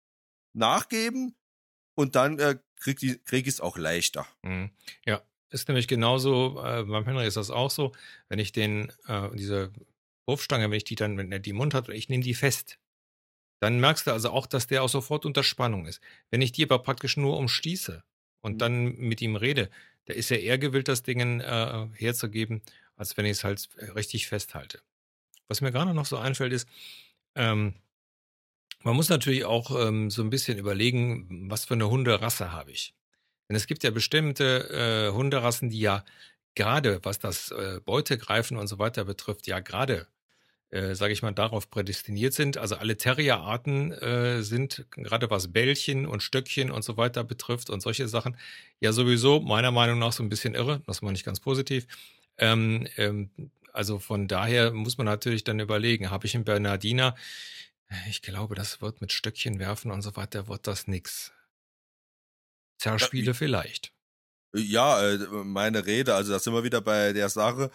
nachgeben 0.53 1.35
und 1.95 2.15
dann 2.15 2.37
äh, 2.39 2.57
kriege 2.75 3.17
krieg 3.19 3.47
ich 3.47 3.55
es 3.55 3.61
auch 3.61 3.77
leichter. 3.77 4.27
Mhm. 4.43 4.69
Ja, 5.05 5.21
ist 5.49 5.67
nämlich 5.67 5.87
genauso, 5.87 6.63
äh, 6.63 6.83
beim 6.83 7.05
Henry 7.05 7.25
ist 7.25 7.37
das 7.37 7.49
auch 7.49 7.71
so, 7.71 7.91
wenn 8.29 8.39
ich 8.39 8.51
den, 8.51 8.91
äh, 9.07 9.29
diese 9.35 9.71
Wurfstange, 10.27 10.65
wenn 10.65 10.77
ich 10.77 10.83
die 10.83 10.95
dann, 10.95 11.17
wenn 11.17 11.31
er 11.31 11.39
die 11.39 11.49
im 11.49 11.57
Mund 11.57 11.73
hat, 11.73 11.89
ich 11.89 12.07
nehme 12.07 12.23
die 12.23 12.35
fest, 12.35 12.79
dann 13.61 13.79
merkst 13.79 14.07
du 14.07 14.11
also 14.11 14.31
auch, 14.31 14.47
dass 14.47 14.67
der 14.67 14.83
auch 14.83 14.89
sofort 14.89 15.25
unter 15.25 15.43
Spannung 15.43 15.85
ist. 15.85 16.01
Wenn 16.29 16.41
ich 16.41 16.51
die 16.51 16.63
aber 16.63 16.79
praktisch 16.79 17.17
nur 17.17 17.37
umschließe 17.37 18.03
und 18.41 18.53
mhm. 18.53 18.57
dann 18.59 18.95
mit 18.95 19.21
ihm 19.21 19.35
rede, 19.35 19.69
ist 20.13 20.31
er 20.31 20.41
eher 20.41 20.57
gewillt, 20.57 20.87
das 20.87 21.03
Ding 21.03 21.39
äh, 21.39 21.87
herzugeben, 21.93 22.61
als 22.95 23.17
wenn 23.17 23.25
ich 23.25 23.31
es 23.31 23.43
halt 23.43 23.69
richtig 23.95 24.27
festhalte. 24.27 24.81
Was 25.47 25.61
mir 25.61 25.71
gerade 25.71 25.93
noch 25.93 26.05
so 26.05 26.17
einfällt, 26.17 26.53
ist, 26.53 26.67
ähm, 27.35 27.73
man 28.83 28.95
muss 28.95 29.09
natürlich 29.09 29.45
auch 29.45 29.71
ähm, 29.87 30.09
so 30.09 30.23
ein 30.23 30.29
bisschen 30.29 30.57
überlegen, 30.57 31.49
was 31.49 31.65
für 31.65 31.75
eine 31.75 31.89
Hunderasse 31.89 32.51
habe 32.51 32.71
ich. 32.71 32.95
Denn 33.47 33.55
es 33.55 33.67
gibt 33.67 33.83
ja 33.83 33.91
bestimmte 33.91 35.09
äh, 35.09 35.13
Hunderassen, 35.13 35.69
die 35.69 35.79
ja 35.79 36.03
gerade, 36.55 36.99
was 37.03 37.19
das 37.19 37.51
äh, 37.51 37.79
Beutegreifen 37.83 38.57
und 38.57 38.67
so 38.67 38.79
weiter 38.79 39.05
betrifft, 39.05 39.47
ja 39.47 39.59
gerade 39.59 40.07
äh, 40.71 40.95
sage 40.95 41.13
ich 41.13 41.21
mal, 41.21 41.33
darauf 41.33 41.69
prädestiniert 41.69 42.33
sind. 42.33 42.57
Also 42.57 42.75
alle 42.75 42.97
Terrierarten 42.97 43.91
äh, 43.91 44.41
sind, 44.41 44.85
gerade 44.91 45.29
was 45.29 45.51
Bällchen 45.51 46.05
und 46.05 46.23
Stöckchen 46.23 46.71
und 46.71 46.83
so 46.83 46.97
weiter 46.97 47.23
betrifft 47.23 47.69
und 47.69 47.81
solche 47.81 48.07
Sachen, 48.07 48.37
ja 48.79 48.93
sowieso 48.93 49.41
meiner 49.41 49.71
Meinung 49.71 49.99
nach 49.99 50.13
so 50.13 50.23
ein 50.23 50.29
bisschen 50.29 50.55
irre, 50.55 50.81
das 50.87 51.01
meine 51.01 51.15
ich 51.15 51.23
ganz 51.25 51.41
positiv. 51.41 51.87
Ähm, 52.37 52.87
ähm, 52.97 53.29
also 53.73 53.99
von 53.99 54.27
daher 54.27 54.71
muss 54.71 54.97
man 54.97 55.05
natürlich 55.05 55.43
dann 55.43 55.59
überlegen, 55.59 56.09
habe 56.09 56.25
ich 56.25 56.35
einen 56.35 56.45
Bernardiner? 56.45 57.15
Ich 58.09 58.21
glaube, 58.21 58.55
das 58.55 58.81
wird 58.81 59.01
mit 59.01 59.11
Stöckchen 59.11 59.59
werfen 59.59 59.91
und 59.91 60.01
so 60.01 60.15
weiter, 60.15 60.47
wird 60.47 60.67
das 60.67 60.87
nix. 60.87 61.33
Zerspiele 62.79 63.27
ja, 63.27 63.33
vielleicht. 63.33 63.93
Ja, 64.55 65.05
äh, 65.05 65.17
meine 65.43 65.85
Rede, 65.85 66.15
also 66.15 66.31
da 66.31 66.39
sind 66.39 66.53
wir 66.53 66.63
wieder 66.63 66.81
bei 66.81 67.13
der 67.13 67.29
Sache. 67.29 67.71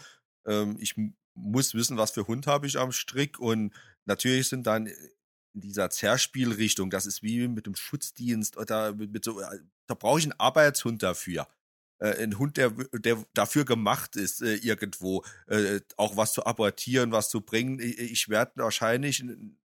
Ähm, 0.46 0.76
ich 0.80 0.94
muss 1.36 1.74
wissen, 1.74 1.96
was 1.96 2.10
für 2.10 2.26
Hund 2.26 2.46
habe 2.46 2.66
ich 2.66 2.78
am 2.78 2.92
Strick 2.92 3.38
und 3.38 3.72
natürlich 4.04 4.48
sind 4.48 4.66
dann 4.66 4.86
in 4.86 5.60
dieser 5.60 5.90
Zerspielrichtung, 5.90 6.90
das 6.90 7.06
ist 7.06 7.22
wie 7.22 7.48
mit 7.48 7.66
dem 7.66 7.76
Schutzdienst 7.76 8.56
oder 8.56 8.94
mit, 8.94 9.12
mit 9.12 9.24
so, 9.24 9.40
äh, 9.40 9.58
da 9.86 9.94
brauche 9.94 10.18
ich 10.18 10.24
einen 10.26 10.38
Arbeitshund 10.38 11.02
dafür. 11.02 11.48
Äh, 11.98 12.22
ein 12.22 12.38
Hund, 12.38 12.58
der, 12.58 12.70
der 12.92 13.24
dafür 13.32 13.64
gemacht 13.64 14.16
ist, 14.16 14.42
äh, 14.42 14.56
irgendwo 14.56 15.24
äh, 15.46 15.80
auch 15.96 16.16
was 16.16 16.34
zu 16.34 16.44
apportieren, 16.44 17.12
was 17.12 17.30
zu 17.30 17.40
bringen. 17.40 17.80
Ich, 17.80 17.98
ich 17.98 18.28
werde 18.28 18.52
wahrscheinlich 18.56 19.24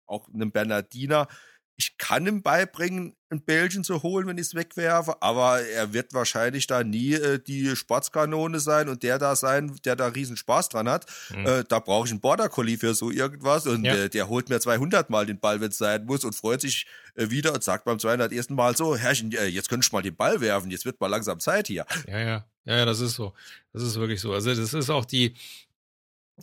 auch 0.07 0.29
einem 0.33 0.51
Bernardiner 0.51 1.29
ich 1.79 1.99
kann 1.99 2.27
ihm 2.27 2.43
beibringen, 2.43 3.15
ein 3.29 3.45
Bällchen 3.45 3.85
zu 3.85 4.03
holen, 4.03 4.27
wenn 4.27 4.39
ich 4.39 4.47
es 4.47 4.55
wegwerfe, 4.55 5.21
aber 5.21 5.61
er 5.61 5.93
wird 5.93 6.15
wahrscheinlich 6.15 6.67
da 6.67 6.83
nie 6.85 7.15
äh, 7.15 7.39
die 7.39 7.77
Sportskanone 7.77 8.61
sein 8.61 8.89
und 8.89 9.03
der 9.03 9.19
da 9.19 9.37
sein, 9.37 9.77
der 9.85 9.95
da 9.97 10.07
riesen 10.07 10.37
Spaß 10.37 10.71
dran 10.71 10.89
hat. 10.89 11.07
Mhm. 11.35 11.47
Äh, 11.47 11.65
da 11.69 11.81
brauche 11.81 12.07
ich 12.07 12.13
einen 12.13 12.21
Border 12.21 12.49
Collie 12.49 12.79
für 12.79 12.95
so 12.95 13.11
irgendwas 13.11 13.67
und 13.67 13.85
ja. 13.85 13.95
äh, 13.95 14.09
der 14.09 14.29
holt 14.29 14.49
mir 14.49 14.59
200 14.59 15.11
Mal 15.11 15.27
den 15.27 15.39
Ball, 15.39 15.61
wenn 15.61 15.69
es 15.69 15.79
sein 15.79 16.07
muss 16.07 16.25
und 16.25 16.35
freut 16.35 16.63
sich 16.63 16.87
äh, 17.15 17.29
wieder 17.29 17.53
und 17.53 17.63
sagt 17.63 17.85
beim 17.85 17.99
201. 17.99 18.51
Mal 18.51 18.77
so, 18.77 18.97
Herrchen, 18.97 19.33
äh, 19.33 19.47
jetzt 19.47 19.69
könnte 19.69 19.85
ich 19.85 19.93
mal 19.93 20.03
den 20.03 20.17
Ball 20.17 20.41
werfen, 20.41 20.71
jetzt 20.71 20.87
wird 20.87 21.01
mal 21.01 21.09
langsam 21.09 21.41
Zeit 21.41 21.67
hier. 21.67 21.85
Ja, 22.09 22.19
ja, 22.19 22.47
ja, 22.65 22.77
ja, 22.79 22.85
das 22.85 23.01
ist 23.01 23.15
so. 23.15 23.35
Das 23.73 23.83
ist 23.83 23.97
wirklich 23.97 24.21
so. 24.21 24.33
Also 24.33 24.55
das 24.55 24.73
ist 24.73 24.91
auch 24.91 25.05
die, 25.05 25.35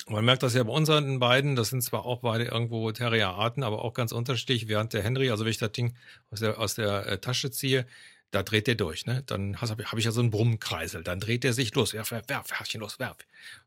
man 0.08 0.26
merkt 0.26 0.44
das 0.44 0.56
ja 0.56 0.64
bei 0.64 0.74
unseren 0.74 1.20
beiden, 1.20 1.56
das 1.56 1.70
sind 1.70 1.84
zwar 1.84 2.06
auch 2.06 2.22
beide 2.22 2.46
irgendwo 2.46 2.92
Terrierarten, 2.92 3.64
aber 3.64 3.84
auch 3.84 3.94
ganz 3.94 4.12
unterschiedlich. 4.12 4.68
Während 4.68 4.94
der 4.94 5.04
Henry, 5.04 5.30
also 5.30 5.46
wenn 5.46 5.52
ich 5.52 5.58
das 5.58 5.72
Ding 5.72 5.96
aus 6.32 6.40
der, 6.40 6.60
aus 6.60 6.76
der 6.76 7.06
äh, 7.06 7.18
Tasche 7.20 7.52
ziehe, 7.52 7.86
da 8.32 8.42
dreht 8.42 8.66
der 8.66 8.76
durch, 8.76 9.06
ne? 9.06 9.22
Dann 9.28 9.62
habe 9.62 9.86
hab 9.86 9.98
ich 10.00 10.06
ja 10.06 10.12
so 10.12 10.20
einen 10.20 10.32
Brummkreisel, 10.32 11.04
dann 11.04 11.20
dreht 11.20 11.44
der 11.44 11.54
sich 11.54 11.74
los, 11.76 11.94
werf, 11.94 12.10
werf, 12.10 12.28
werf, 12.28 12.52
Herrchen, 12.52 12.82
los, 12.82 12.98
werf. 12.98 13.18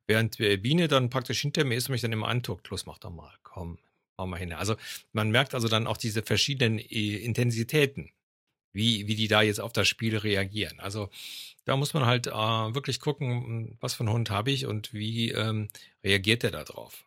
Während 0.08 0.40
äh, 0.40 0.56
Biene 0.56 0.88
dann 0.88 1.08
praktisch 1.08 1.40
hinter 1.40 1.64
mir 1.64 1.76
ist 1.76 1.88
und 1.88 1.92
mich 1.92 2.02
dann 2.02 2.12
immer 2.12 2.26
antuckt, 2.26 2.68
los, 2.70 2.84
mach 2.86 2.98
doch 2.98 3.10
mal, 3.10 3.32
komm, 3.44 3.78
mach 4.16 4.26
mal 4.26 4.38
hin. 4.38 4.52
Also 4.52 4.74
man 5.12 5.30
merkt 5.30 5.54
also 5.54 5.68
dann 5.68 5.86
auch 5.86 5.96
diese 5.96 6.22
verschiedenen 6.22 6.80
äh, 6.80 7.16
Intensitäten, 7.18 8.10
wie, 8.76 9.08
wie 9.08 9.16
die 9.16 9.28
da 9.28 9.42
jetzt 9.42 9.60
auf 9.60 9.72
das 9.72 9.88
Spiel 9.88 10.16
reagieren. 10.16 10.78
Also 10.78 11.08
da 11.64 11.76
muss 11.76 11.94
man 11.94 12.06
halt 12.06 12.28
äh, 12.28 12.30
wirklich 12.30 13.00
gucken, 13.00 13.76
was 13.80 13.94
für 13.94 14.00
einen 14.00 14.12
Hund 14.12 14.30
habe 14.30 14.52
ich 14.52 14.66
und 14.66 14.92
wie 14.92 15.32
ähm, 15.32 15.68
reagiert 16.04 16.44
der 16.44 16.52
da 16.52 16.62
drauf. 16.62 17.04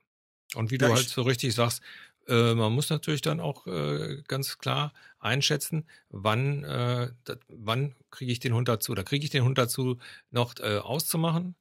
Und 0.55 0.71
wie 0.71 0.77
ja, 0.79 0.87
du 0.87 0.93
halt 0.95 1.07
so 1.07 1.21
richtig 1.21 1.53
sagst, 1.53 1.81
äh, 2.27 2.55
man 2.55 2.73
muss 2.73 2.89
natürlich 2.89 3.21
dann 3.21 3.39
auch 3.39 3.67
äh, 3.67 4.21
ganz 4.27 4.57
klar 4.57 4.93
einschätzen, 5.19 5.87
wann, 6.09 6.63
äh, 6.63 7.11
wann 7.47 7.95
kriege 8.09 8.31
ich 8.31 8.39
den 8.39 8.53
Hund 8.53 8.67
dazu 8.67 8.91
oder 8.91 9.03
kriege 9.03 9.23
ich 9.23 9.31
den 9.31 9.43
Hund 9.43 9.57
dazu, 9.57 9.97
noch 10.31 10.59
äh, 10.59 10.79
auszumachen 10.79 11.55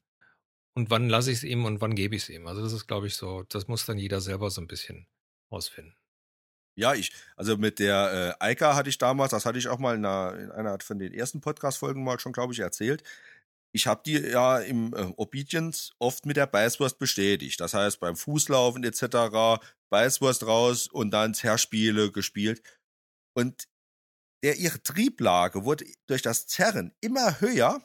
und 0.74 0.90
wann 0.90 1.08
lasse 1.08 1.30
ich 1.30 1.38
es 1.38 1.44
ihm 1.44 1.66
und 1.66 1.80
wann 1.80 1.94
gebe 1.94 2.16
ich 2.16 2.22
es 2.22 2.28
ihm. 2.30 2.46
Also 2.46 2.62
das 2.62 2.72
ist, 2.72 2.86
glaube 2.86 3.06
ich, 3.06 3.14
so, 3.14 3.44
das 3.48 3.68
muss 3.68 3.84
dann 3.84 3.98
jeder 3.98 4.20
selber 4.20 4.50
so 4.50 4.60
ein 4.60 4.66
bisschen 4.66 5.06
ausfinden. 5.50 5.97
Ja, 6.78 6.94
ich, 6.94 7.12
also 7.36 7.56
mit 7.56 7.80
der 7.80 8.36
äh, 8.40 8.44
Eika 8.44 8.76
hatte 8.76 8.88
ich 8.88 8.98
damals, 8.98 9.32
das 9.32 9.44
hatte 9.44 9.58
ich 9.58 9.66
auch 9.66 9.80
mal 9.80 9.96
in 9.96 10.04
einer, 10.04 10.38
in 10.38 10.52
einer 10.52 10.78
von 10.78 11.00
den 11.00 11.12
ersten 11.12 11.40
Podcast-Folgen 11.40 12.04
mal 12.04 12.20
schon, 12.20 12.32
glaube 12.32 12.52
ich, 12.52 12.60
erzählt. 12.60 13.02
Ich 13.74 13.88
habe 13.88 14.00
die 14.06 14.12
ja 14.12 14.60
im 14.60 14.94
äh, 14.94 15.12
Obedience 15.16 15.92
oft 15.98 16.24
mit 16.24 16.36
der 16.36 16.46
Beißwurst 16.46 16.98
bestätigt. 17.00 17.60
Das 17.60 17.74
heißt, 17.74 17.98
beim 17.98 18.14
Fußlaufen 18.14 18.84
etc. 18.84 19.60
Beißwurst 19.90 20.46
raus 20.46 20.86
und 20.86 21.10
dann 21.10 21.34
Zerrspiele 21.34 22.12
gespielt. 22.12 22.62
Und 23.36 23.64
der 24.44 24.56
ihre 24.56 24.80
Trieblage 24.80 25.64
wurde 25.64 25.84
durch 26.06 26.22
das 26.22 26.46
Zerren 26.46 26.94
immer 27.00 27.40
höher, 27.40 27.82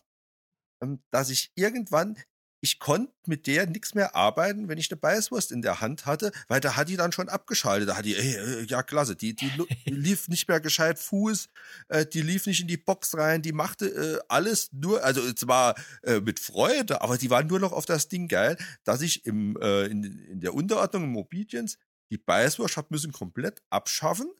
ähm, 0.83 1.01
dass 1.11 1.31
ich 1.31 1.51
irgendwann 1.55 2.15
ich 2.63 2.79
konnte 2.79 3.11
mit 3.27 3.45
der 3.45 3.67
nichts 3.67 3.93
mehr 3.93 4.15
arbeiten, 4.15 4.69
wenn 4.69 4.77
ich 4.77 4.89
eine 4.89 4.97
Beißwurst 4.97 5.51
in 5.51 5.61
der 5.61 5.81
Hand 5.81 6.05
hatte, 6.05 6.31
weil 6.47 6.61
da 6.61 6.77
hat 6.77 6.87
die 6.87 6.95
dann 6.95 7.11
schon 7.11 7.27
abgeschaltet. 7.27 7.89
Da 7.89 7.97
hat 7.97 8.05
die, 8.05 8.15
ey, 8.15 8.35
äh, 8.35 8.63
ja 8.63 8.83
klasse, 8.83 9.17
die, 9.17 9.35
die, 9.35 9.51
die 9.85 9.91
lief 9.91 10.29
nicht 10.29 10.47
mehr 10.47 10.61
gescheit 10.61 10.97
Fuß, 10.97 11.49
äh, 11.89 12.05
die 12.05 12.21
lief 12.21 12.45
nicht 12.45 12.61
in 12.61 12.69
die 12.69 12.77
Box 12.77 13.17
rein, 13.17 13.41
die 13.41 13.51
machte 13.51 13.87
äh, 13.87 14.19
alles 14.29 14.71
nur, 14.71 15.03
also 15.03 15.33
zwar 15.33 15.75
äh, 16.03 16.21
mit 16.21 16.39
Freude, 16.39 17.01
aber 17.01 17.17
die 17.17 17.29
war 17.29 17.43
nur 17.43 17.59
noch 17.59 17.73
auf 17.73 17.85
das 17.85 18.07
Ding 18.07 18.29
geil, 18.29 18.55
dass 18.85 19.01
ich 19.01 19.25
im, 19.25 19.57
äh, 19.57 19.87
in, 19.87 20.03
in 20.03 20.39
der 20.39 20.53
Unterordnung 20.53 21.03
im 21.03 21.17
Obedience 21.17 21.77
die 22.11 22.17
Beißwurst 22.17 22.77
hab 22.77 22.91
müssen 22.91 23.11
komplett 23.11 23.61
abschaffen 23.71 24.31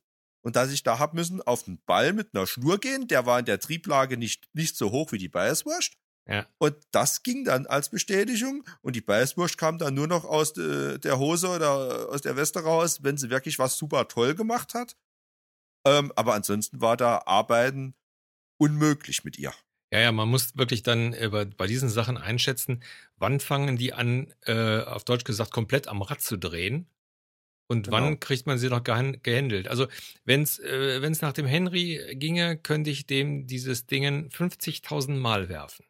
und 0.43 0.55
dass 0.55 0.71
ich 0.71 0.83
da 0.83 0.97
hab 0.97 1.13
müssen 1.13 1.41
auf 1.41 1.63
den 1.63 1.83
Ball 1.85 2.13
mit 2.13 2.33
einer 2.33 2.47
Schnur 2.47 2.79
gehen, 2.79 3.09
der 3.09 3.25
war 3.25 3.39
in 3.39 3.45
der 3.45 3.59
Trieblage 3.59 4.15
nicht, 4.15 4.47
nicht 4.53 4.77
so 4.77 4.91
hoch 4.91 5.11
wie 5.11 5.17
die 5.17 5.27
Beißwurst. 5.27 5.97
Ja. 6.27 6.47
Und 6.57 6.75
das 6.91 7.21
ging 7.23 7.43
dann 7.43 7.65
als 7.67 7.89
Bestätigung 7.89 8.63
und 8.81 8.95
die 8.95 9.01
Beißwurst 9.01 9.57
kam 9.57 9.77
dann 9.77 9.93
nur 9.93 10.07
noch 10.07 10.23
aus 10.23 10.53
de, 10.53 10.97
der 10.97 11.19
Hose 11.19 11.49
oder 11.49 12.09
aus 12.09 12.21
der 12.21 12.35
Weste 12.37 12.61
raus, 12.63 13.03
wenn 13.03 13.17
sie 13.17 13.29
wirklich 13.29 13.59
was 13.59 13.77
super 13.77 14.07
toll 14.07 14.33
gemacht 14.33 14.73
hat. 14.73 14.95
Ähm, 15.85 16.13
aber 16.15 16.33
ansonsten 16.33 16.79
war 16.79 16.95
da 16.95 17.23
Arbeiten 17.25 17.93
unmöglich 18.57 19.25
mit 19.25 19.37
ihr. 19.37 19.53
Ja, 19.91 19.99
ja, 19.99 20.11
man 20.13 20.29
muss 20.29 20.55
wirklich 20.57 20.81
dann 20.81 21.13
äh, 21.13 21.27
bei, 21.29 21.45
bei 21.45 21.67
diesen 21.67 21.89
Sachen 21.89 22.17
einschätzen, 22.17 22.83
wann 23.17 23.39
fangen 23.41 23.75
die 23.77 23.93
an, 23.93 24.33
äh, 24.45 24.79
auf 24.81 25.03
Deutsch 25.03 25.25
gesagt, 25.25 25.51
komplett 25.51 25.87
am 25.89 26.01
Rad 26.01 26.21
zu 26.21 26.37
drehen 26.37 26.87
und 27.67 27.87
Genau. 27.87 27.97
wann 27.97 28.19
kriegt 28.21 28.47
man 28.47 28.57
sie 28.57 28.69
noch 28.69 28.83
gehan- 28.83 29.19
gehandelt. 29.23 29.67
Also 29.67 29.87
wenn's 30.23 30.57
äh, 30.59 31.01
wenn's 31.01 31.21
nach 31.21 31.33
dem 31.33 31.45
Henry 31.45 32.15
ginge, 32.17 32.57
könnte 32.57 32.89
ich 32.91 33.05
dem 33.07 33.45
dieses 33.45 33.85
Dingen 33.87 34.29
50.000 34.29 35.15
Mal 35.19 35.49
werfen. 35.49 35.85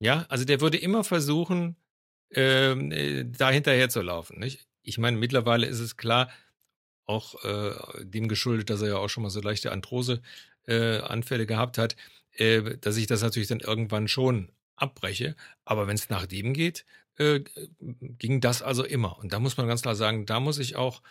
Ja, 0.00 0.26
also 0.28 0.44
der 0.44 0.60
würde 0.60 0.78
immer 0.78 1.04
versuchen, 1.04 1.76
ähm, 2.32 2.92
äh, 2.92 3.24
da 3.24 3.50
hinterher 3.50 3.88
zu 3.88 4.02
laufen. 4.02 4.38
Nicht? 4.38 4.66
Ich 4.82 4.98
meine, 4.98 5.16
mittlerweile 5.16 5.66
ist 5.66 5.80
es 5.80 5.96
klar, 5.96 6.30
auch 7.06 7.42
äh, 7.44 8.04
dem 8.04 8.28
geschuldet, 8.28 8.70
dass 8.70 8.82
er 8.82 8.88
ja 8.88 8.96
auch 8.98 9.08
schon 9.08 9.22
mal 9.22 9.30
so 9.30 9.40
leichte 9.40 9.72
Arthrose 9.72 10.20
äh, 10.66 11.46
gehabt 11.46 11.78
hat, 11.78 11.96
äh, 12.32 12.76
dass 12.78 12.96
ich 12.96 13.06
das 13.06 13.22
natürlich 13.22 13.48
dann 13.48 13.60
irgendwann 13.60 14.08
schon 14.08 14.52
abbreche. 14.76 15.34
Aber 15.64 15.86
wenn 15.86 15.96
es 15.96 16.10
nach 16.10 16.26
dem 16.26 16.52
geht, 16.52 16.84
äh, 17.16 17.40
ging 17.80 18.40
das 18.40 18.62
also 18.62 18.84
immer. 18.84 19.18
Und 19.18 19.32
da 19.32 19.40
muss 19.40 19.56
man 19.56 19.66
ganz 19.66 19.82
klar 19.82 19.96
sagen, 19.96 20.26
da 20.26 20.38
muss 20.38 20.58
ich 20.58 20.76
auch 20.76 21.02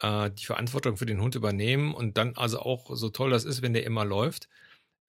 äh, 0.00 0.30
die 0.30 0.44
Verantwortung 0.44 0.96
für 0.96 1.06
den 1.06 1.20
Hund 1.20 1.34
übernehmen 1.34 1.94
und 1.94 2.18
dann 2.18 2.36
also 2.36 2.60
auch, 2.60 2.94
so 2.94 3.08
toll 3.10 3.30
das 3.30 3.44
ist, 3.44 3.62
wenn 3.62 3.72
der 3.72 3.84
immer 3.84 4.04
läuft, 4.04 4.48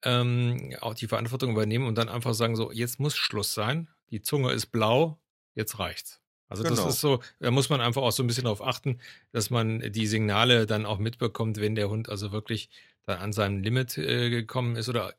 ähm, 0.03 0.75
auch 0.81 0.93
die 0.93 1.08
Verantwortung 1.08 1.51
übernehmen 1.51 1.88
und 1.88 1.98
dann 1.98 2.10
einfach 2.10 2.34
sagen, 2.34 2.55
so, 2.55 2.72
jetzt 2.72 3.00
muss 3.00 3.15
Schluss 3.17 3.53
sein, 3.53 3.89
die 4.10 4.22
Zunge 4.22 4.51
ist 4.53 4.67
blau, 4.67 5.20
jetzt 5.55 5.79
reicht's. 5.79 6.22
Also 6.50 6.63
Genau. 6.63 6.75
das 6.84 6.86
ist 6.86 7.00
so, 7.01 7.22
da 7.39 7.50
muss 7.51 7.70
man 7.70 7.79
einfach 7.81 8.01
auch 8.01 8.12
so 8.12 8.24
ein 8.24 8.27
bisschen 8.27 8.43
darauf 8.43 8.62
achten, 8.62 9.00
dass 9.31 9.50
man 9.50 9.79
die 9.91 10.08
Signale 10.08 10.65
dann 10.65 10.86
auch 10.86 11.00
mitbekommt, 11.00 11.58
wenn 11.62 11.75
der 11.75 11.89
Hund 11.89 12.10
also 12.10 12.31
wirklich 12.34 12.70
dann 13.05 13.20
an 13.20 13.34
seinem 13.34 13.62
Limit 13.62 13.98
äh, 13.98 14.29
gekommen 14.29 14.75
ist 14.75 14.89
oder 14.89 15.15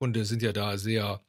Hunde 0.00 0.24
sind 0.26 0.42
ja 0.42 0.52
da 0.52 0.76
sehr, 0.78 1.20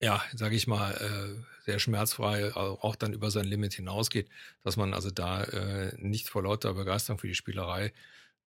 ja, 0.00 0.22
sage 0.34 0.56
ich 0.56 0.66
mal, 0.66 0.92
äh, 0.94 1.42
sehr 1.64 1.78
schmerzfrei, 1.78 2.54
au- 2.54 2.78
auch 2.80 2.96
dann 2.96 3.12
über 3.12 3.30
sein 3.30 3.46
Limit 3.46 3.74
hinausgeht, 3.74 4.28
dass 4.62 4.76
man 4.76 4.92
also 4.94 5.10
da 5.10 5.44
äh, 5.44 5.94
nicht 5.98 6.28
vor 6.28 6.42
lauter 6.42 6.74
Begeisterung 6.74 7.18
für 7.18 7.28
die 7.28 7.34
Spielerei 7.34 7.92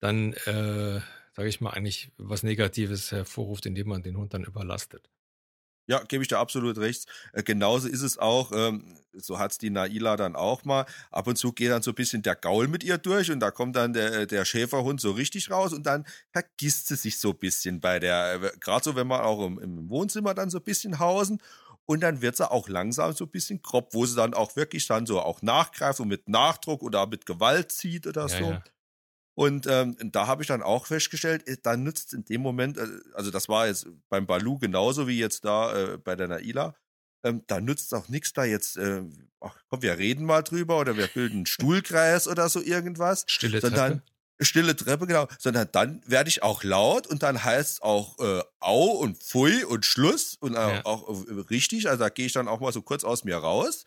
dann, 0.01 0.35
äh, 0.47 1.01
sage 1.37 1.49
ich 1.49 1.61
mal, 1.61 1.71
eigentlich 1.71 2.11
was 2.17 2.43
Negatives 2.43 3.13
hervorruft, 3.13 3.67
indem 3.67 3.89
man 3.89 4.03
den 4.03 4.17
Hund 4.17 4.35
dann 4.35 4.45
überlastet. 4.45 5.11
Ja, 5.89 6.03
gebe 6.03 6.23
ich 6.23 6.29
dir 6.29 6.39
absolut 6.39 6.79
recht. 6.79 7.07
Äh, 7.33 7.45
genauso 7.45 7.87
ist 7.87 8.03
es 8.03 8.19
auch, 8.19 8.51
ähm, 8.53 8.99
so 9.13 9.39
hat's 9.39 9.59
die 9.59 9.71
Naila 9.71 10.17
dann 10.17 10.35
auch 10.35 10.65
mal. 10.65 10.85
Ab 11.13 11.29
und 11.29 11.37
zu 11.37 11.53
geht 11.53 11.71
dann 11.71 11.83
so 11.83 11.93
ein 11.93 11.95
bisschen 11.95 12.23
der 12.23 12.35
Gaul 12.35 12.67
mit 12.67 12.83
ihr 12.83 12.99
durch 12.99 13.31
und 13.31 13.39
da 13.39 13.53
kommt 13.53 13.77
dann 13.77 13.93
der, 13.93 14.27
der 14.27 14.45
Schäferhund 14.45 15.01
so 15.01 15.13
richtig 15.13 15.49
raus 15.51 15.73
und 15.73 15.87
dann 15.87 16.05
vergisst 16.33 16.89
sie 16.89 16.97
sich 16.97 17.19
so 17.21 17.31
ein 17.31 17.39
bisschen 17.39 17.81
bei 17.81 18.01
der, 18.01 18.35
äh, 18.43 18.51
gerade 18.59 18.83
so, 18.83 18.97
wenn 18.97 19.07
man 19.07 19.21
auch 19.21 19.47
im, 19.47 19.61
im 19.61 19.89
Wohnzimmer 19.89 20.35
dann 20.35 20.51
so 20.51 20.59
ein 20.59 20.65
bisschen 20.65 20.99
hausen 20.99 21.41
und 21.85 22.01
dann 22.01 22.21
wird 22.21 22.37
sie 22.37 22.51
auch 22.51 22.69
langsam 22.69 23.13
so 23.13 23.25
ein 23.27 23.31
bisschen 23.31 23.63
grob, 23.63 23.95
wo 23.95 24.05
sie 24.07 24.17
dann 24.17 24.35
auch 24.35 24.57
wirklich 24.57 24.89
dann 24.89 25.07
so 25.07 25.21
auch 25.21 25.41
nachgreift 25.43 26.01
und 26.01 26.09
mit 26.09 26.29
Nachdruck 26.29 26.83
oder 26.83 27.07
mit 27.07 27.27
Gewalt 27.27 27.71
zieht 27.71 28.09
oder 28.09 28.29
Ja, 28.29 28.29
so. 28.29 28.45
ja. 28.45 28.65
Und 29.39 29.67
ähm, 29.67 29.97
da 30.13 30.27
habe 30.27 30.43
ich 30.43 30.49
dann 30.49 30.63
auch 30.63 30.87
festgestellt, 30.87 31.47
äh, 31.47 31.59
da 31.63 31.77
nützt 31.77 32.15
in 32.15 32.25
dem 32.25 32.41
Moment, 32.41 32.79
äh, 32.79 32.87
also 33.13 33.31
das 33.31 33.51
war 33.51 33.67
jetzt 33.67 33.87
beim 34.09 34.27
Balu 34.27 34.59
genauso 34.59 35.07
wie 35.07 35.19
jetzt 35.19 35.45
da 35.45 35.95
äh, 35.95 35.99
bei 35.99 36.17
der 36.17 36.29
Naila, 36.29 36.75
ähm, 37.23 37.43
da 37.47 37.61
nützt 37.61 37.93
auch 37.93 38.09
nichts 38.09 38.33
da 38.33 38.45
jetzt, 38.45 38.79
äh, 38.79 39.03
ach, 39.41 39.55
komm, 39.69 39.83
wir 39.83 39.99
reden 39.99 40.25
mal 40.25 40.41
drüber 40.43 40.79
oder 40.81 40.97
wir 40.97 41.07
bilden 41.09 41.37
einen 41.39 41.47
Stuhlkreis 41.47 42.29
oder 42.29 42.49
so 42.49 42.63
irgendwas, 42.63 43.25
Stille 43.27 43.61
sondern 43.61 43.99
Treppe. 43.99 44.13
stille 44.41 44.75
Treppe, 44.77 45.07
genau, 45.07 45.29
sondern 45.39 45.69
dann 45.71 46.03
werde 46.07 46.31
ich 46.31 46.43
auch 46.43 46.63
laut 46.63 47.07
und 47.07 47.23
dann 47.23 47.45
heißt 47.45 47.73
es 47.75 47.83
auch 47.83 48.19
äh, 48.19 48.43
Au 48.61 48.93
und 48.93 49.19
Pfui 49.23 49.65
und 49.65 49.85
Schluss 49.85 50.37
und 50.41 50.55
äh, 50.55 50.57
Ja. 50.57 50.85
auch 50.87 51.11
äh, 51.11 51.41
richtig, 51.51 51.91
also 51.91 52.05
da 52.05 52.09
gehe 52.09 52.25
ich 52.25 52.33
dann 52.33 52.49
auch 52.49 52.61
mal 52.61 52.73
so 52.73 52.81
kurz 52.81 53.05
aus 53.05 53.23
mir 53.25 53.37
raus 53.37 53.85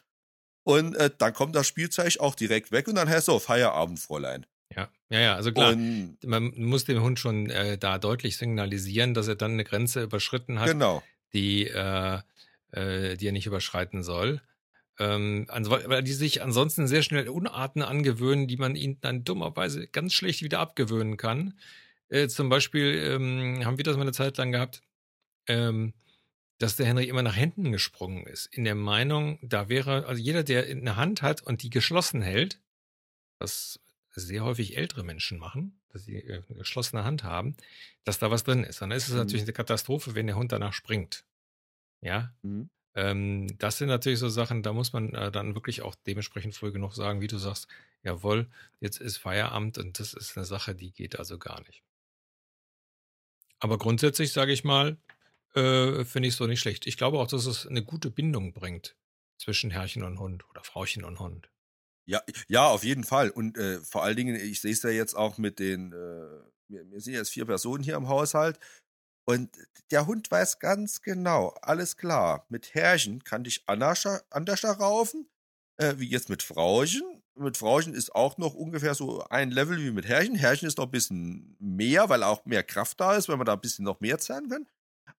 und 0.63 0.95
äh, 0.95 1.09
dann 1.17 1.33
kommt 1.33 1.55
das 1.55 1.67
Spielzeug 1.67 2.19
auch 2.19 2.35
direkt 2.35 2.71
weg 2.71 2.87
und 2.87 2.95
dann 2.95 3.09
heißt 3.09 3.19
es 3.19 3.25
so 3.25 3.39
Feierabend, 3.39 3.99
Fräulein. 3.99 4.45
Ja, 4.75 4.89
ja, 5.09 5.19
ja, 5.19 5.35
also 5.35 5.51
klar. 5.51 5.73
Und 5.73 6.17
man 6.23 6.53
muss 6.55 6.85
dem 6.85 7.01
Hund 7.01 7.19
schon 7.19 7.49
äh, 7.49 7.77
da 7.77 7.97
deutlich 7.97 8.37
signalisieren, 8.37 9.13
dass 9.13 9.27
er 9.27 9.35
dann 9.35 9.53
eine 9.53 9.63
Grenze 9.63 10.03
überschritten 10.03 10.59
hat, 10.59 10.67
genau. 10.67 11.03
die, 11.33 11.67
äh, 11.67 12.19
äh, 12.71 13.17
die 13.17 13.27
er 13.27 13.31
nicht 13.31 13.47
überschreiten 13.47 14.03
soll. 14.03 14.41
Ähm, 14.99 15.47
weil 15.49 16.03
die 16.03 16.11
sich 16.11 16.43
ansonsten 16.43 16.87
sehr 16.87 17.03
schnell 17.03 17.29
Unarten 17.29 17.81
angewöhnen, 17.81 18.47
die 18.47 18.57
man 18.57 18.75
ihnen 18.75 18.99
dann 18.99 19.23
dummerweise 19.23 19.87
ganz 19.87 20.13
schlecht 20.13 20.43
wieder 20.43 20.59
abgewöhnen 20.59 21.15
kann. 21.15 21.57
Äh, 22.09 22.27
zum 22.27 22.49
Beispiel 22.49 22.95
ähm, 22.97 23.65
haben 23.65 23.77
wir 23.77 23.85
das 23.85 23.95
mal 23.95 24.01
eine 24.01 24.11
Zeit 24.11 24.37
lang 24.37 24.51
gehabt, 24.51 24.81
ähm, 25.47 25.93
dass 26.57 26.75
der 26.75 26.85
Henry 26.85 27.05
immer 27.05 27.23
nach 27.23 27.35
hinten 27.35 27.71
gesprungen 27.71 28.27
ist. 28.27 28.47
In 28.47 28.65
der 28.65 28.75
Meinung, 28.75 29.39
da 29.41 29.69
wäre, 29.69 30.05
also 30.05 30.21
jeder, 30.21 30.43
der 30.43 30.65
eine 30.65 30.97
Hand 30.97 31.21
hat 31.21 31.41
und 31.41 31.63
die 31.63 31.69
geschlossen 31.69 32.21
hält, 32.21 32.59
was 33.39 33.79
sehr 34.19 34.43
häufig 34.43 34.77
ältere 34.77 35.03
Menschen 35.03 35.39
machen, 35.39 35.79
dass 35.89 36.05
sie 36.05 36.17
äh, 36.17 36.43
eine 36.49 36.59
geschlossene 36.59 37.03
Hand 37.03 37.23
haben, 37.23 37.55
dass 38.03 38.19
da 38.19 38.31
was 38.31 38.43
drin 38.43 38.63
ist. 38.63 38.81
Und 38.81 38.89
dann 38.91 38.97
ist 38.97 39.07
es 39.09 39.13
Mhm. 39.13 39.17
natürlich 39.17 39.43
eine 39.43 39.53
Katastrophe, 39.53 40.15
wenn 40.15 40.27
der 40.27 40.35
Hund 40.37 40.51
danach 40.51 40.73
springt. 40.73 41.25
Ja, 42.01 42.33
Mhm. 42.43 42.69
ähm, 42.95 43.57
das 43.59 43.77
sind 43.79 43.89
natürlich 43.89 44.19
so 44.19 44.29
Sachen, 44.29 44.63
da 44.63 44.73
muss 44.73 44.93
man 44.93 45.13
äh, 45.15 45.31
dann 45.31 45.55
wirklich 45.55 45.81
auch 45.83 45.95
dementsprechend 46.07 46.55
früh 46.55 46.71
genug 46.71 46.93
sagen, 46.95 47.21
wie 47.21 47.27
du 47.27 47.37
sagst, 47.39 47.67
jawohl, 48.03 48.49
jetzt 48.81 48.99
ist 49.01 49.17
Feierabend 49.17 49.77
und 49.79 49.99
das 49.99 50.13
ist 50.13 50.37
eine 50.37 50.45
Sache, 50.45 50.75
die 50.75 50.91
geht 50.93 51.19
also 51.19 51.37
gar 51.39 51.61
nicht. 51.61 51.83
Aber 53.59 53.77
grundsätzlich 53.77 54.31
sage 54.33 54.51
ich 54.51 54.63
mal, 54.63 54.97
äh, 55.55 56.03
finde 56.05 56.27
ich 56.27 56.33
es 56.33 56.37
so 56.37 56.47
nicht 56.47 56.59
schlecht. 56.59 56.87
Ich 56.87 56.97
glaube 56.97 57.19
auch, 57.19 57.27
dass 57.27 57.45
es 57.45 57.67
eine 57.67 57.83
gute 57.83 58.11
Bindung 58.11 58.53
bringt 58.53 58.97
zwischen 59.37 59.71
Herrchen 59.71 60.03
und 60.03 60.19
Hund 60.19 60.49
oder 60.49 60.63
Frauchen 60.63 61.03
und 61.03 61.19
Hund. 61.19 61.49
Ja, 62.09 62.23
ja, 62.47 62.67
auf 62.67 62.83
jeden 62.83 63.03
Fall. 63.03 63.29
Und 63.29 63.55
äh, 63.59 63.81
vor 63.81 64.03
allen 64.03 64.15
Dingen, 64.15 64.35
ich 64.35 64.61
sehe 64.61 64.71
es 64.71 64.81
ja 64.81 64.89
jetzt 64.89 65.13
auch 65.13 65.37
mit 65.37 65.59
den, 65.59 65.93
äh, 65.93 66.25
wir, 66.67 66.99
sind 67.01 67.13
jetzt 67.13 67.29
vier 67.29 67.45
Personen 67.45 67.83
hier 67.83 67.95
im 67.97 68.07
Haushalt. 68.07 68.59
Und 69.25 69.55
der 69.91 70.07
Hund 70.07 70.31
weiß 70.31 70.57
ganz 70.57 71.03
genau, 71.03 71.49
alles 71.61 71.97
klar. 71.97 72.47
Mit 72.49 72.73
Herrchen 72.73 73.23
kann 73.23 73.43
dich 73.43 73.61
anders, 73.67 74.07
anders 74.31 74.63
raufen, 74.63 75.29
äh, 75.77 75.93
wie 75.97 76.09
jetzt 76.09 76.29
mit 76.29 76.41
Frauchen. 76.41 77.03
Mit 77.35 77.57
Frauchen 77.57 77.93
ist 77.93 78.15
auch 78.15 78.39
noch 78.39 78.55
ungefähr 78.55 78.95
so 78.95 79.23
ein 79.25 79.51
Level 79.51 79.77
wie 79.77 79.91
mit 79.91 80.07
Herrchen. 80.07 80.33
Herrchen 80.33 80.67
ist 80.67 80.79
noch 80.79 80.85
ein 80.85 80.91
bisschen 80.91 81.55
mehr, 81.59 82.09
weil 82.09 82.23
auch 82.23 82.43
mehr 82.43 82.63
Kraft 82.63 82.99
da 82.99 83.17
ist, 83.17 83.29
weil 83.29 83.37
man 83.37 83.45
da 83.45 83.53
ein 83.53 83.61
bisschen 83.61 83.85
noch 83.85 83.99
mehr 83.99 84.17
zerren 84.17 84.49
kann. 84.49 84.65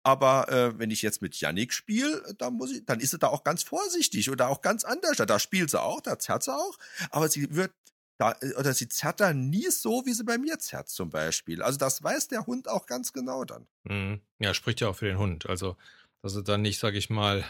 Aber 0.04 0.50
äh, 0.50 0.80
wenn 0.80 0.92
ich 0.92 1.02
jetzt 1.02 1.22
mit 1.22 1.36
Yannick 1.40 1.74
spiele, 1.74 2.24
dann 2.38 2.54
muss 2.54 2.72
ich, 2.72 2.86
dann 2.86 3.00
ist 3.00 3.12
sie 3.12 3.20
da 3.20 3.28
auch 3.28 3.44
ganz 3.44 3.64
vorsichtig 3.64 4.30
oder 4.30 4.50
auch 4.50 4.62
ganz 4.62 4.84
anders. 4.86 5.18
Da 5.18 5.40
spielt 5.40 5.70
sie 5.70 5.82
auch, 5.82 6.02
da 6.02 6.18
zerrt 6.18 6.44
sie 6.44 6.54
auch, 6.54 6.78
aber 7.12 7.28
sie 7.28 7.54
wird 7.54 7.72
da, 8.18 8.36
oder 8.58 8.74
sie 8.74 8.90
zerrt 8.90 9.22
da 9.22 9.34
nie 9.34 9.70
so, 9.70 10.06
wie 10.06 10.14
sie 10.14 10.24
bei 10.24 10.38
mir 10.38 10.60
zerrt 10.60 10.90
zum 10.90 11.10
Beispiel. 11.10 11.62
Also 11.62 11.78
das 11.78 12.04
weiß 12.04 12.28
der 12.28 12.46
Hund 12.46 12.68
auch 12.68 12.86
ganz 12.86 13.14
genau 13.14 13.46
dann. 13.46 13.68
Mhm. 13.84 14.22
Ja, 14.40 14.54
spricht 14.54 14.82
ja 14.82 14.90
auch 14.90 14.96
für 14.96 15.08
den 15.08 15.18
Hund. 15.18 15.48
Also, 15.48 15.78
dass 16.22 16.36
er 16.36 16.44
dann 16.44 16.62
nicht, 16.62 16.80
sage 16.80 16.98
ich 16.98 17.10
mal, 17.10 17.46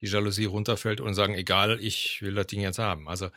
die 0.00 0.06
Jalousie 0.06 0.44
runterfällt 0.44 1.00
und 1.00 1.14
sagen, 1.14 1.34
egal, 1.34 1.78
ich 1.80 2.22
will 2.22 2.34
das 2.34 2.46
Ding 2.46 2.60
jetzt 2.60 2.78
haben. 2.78 3.08
Also, 3.08 3.30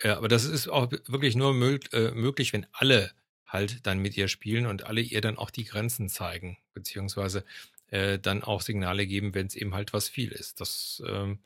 äh, 0.00 0.10
aber 0.10 0.28
das 0.28 0.44
ist 0.44 0.68
auch 0.68 0.90
wirklich 1.06 1.36
nur 1.36 1.54
mög 1.54 1.92
äh, 1.92 2.10
möglich, 2.10 2.52
wenn 2.52 2.66
alle 2.72 3.12
halt 3.46 3.86
dann 3.86 3.98
mit 3.98 4.16
ihr 4.16 4.28
spielen 4.28 4.66
und 4.66 4.84
alle 4.84 5.00
ihr 5.00 5.20
dann 5.20 5.38
auch 5.38 5.50
die 5.50 5.64
Grenzen 5.64 6.08
zeigen, 6.08 6.58
beziehungsweise 6.74 7.44
äh, 7.88 8.18
dann 8.18 8.42
auch 8.42 8.60
Signale 8.62 9.06
geben, 9.06 9.34
wenn 9.34 9.46
es 9.46 9.54
eben 9.54 9.74
halt 9.74 9.92
was 9.92 10.08
viel 10.08 10.32
ist. 10.32 10.60
Das 10.60 11.02
ähm, 11.06 11.38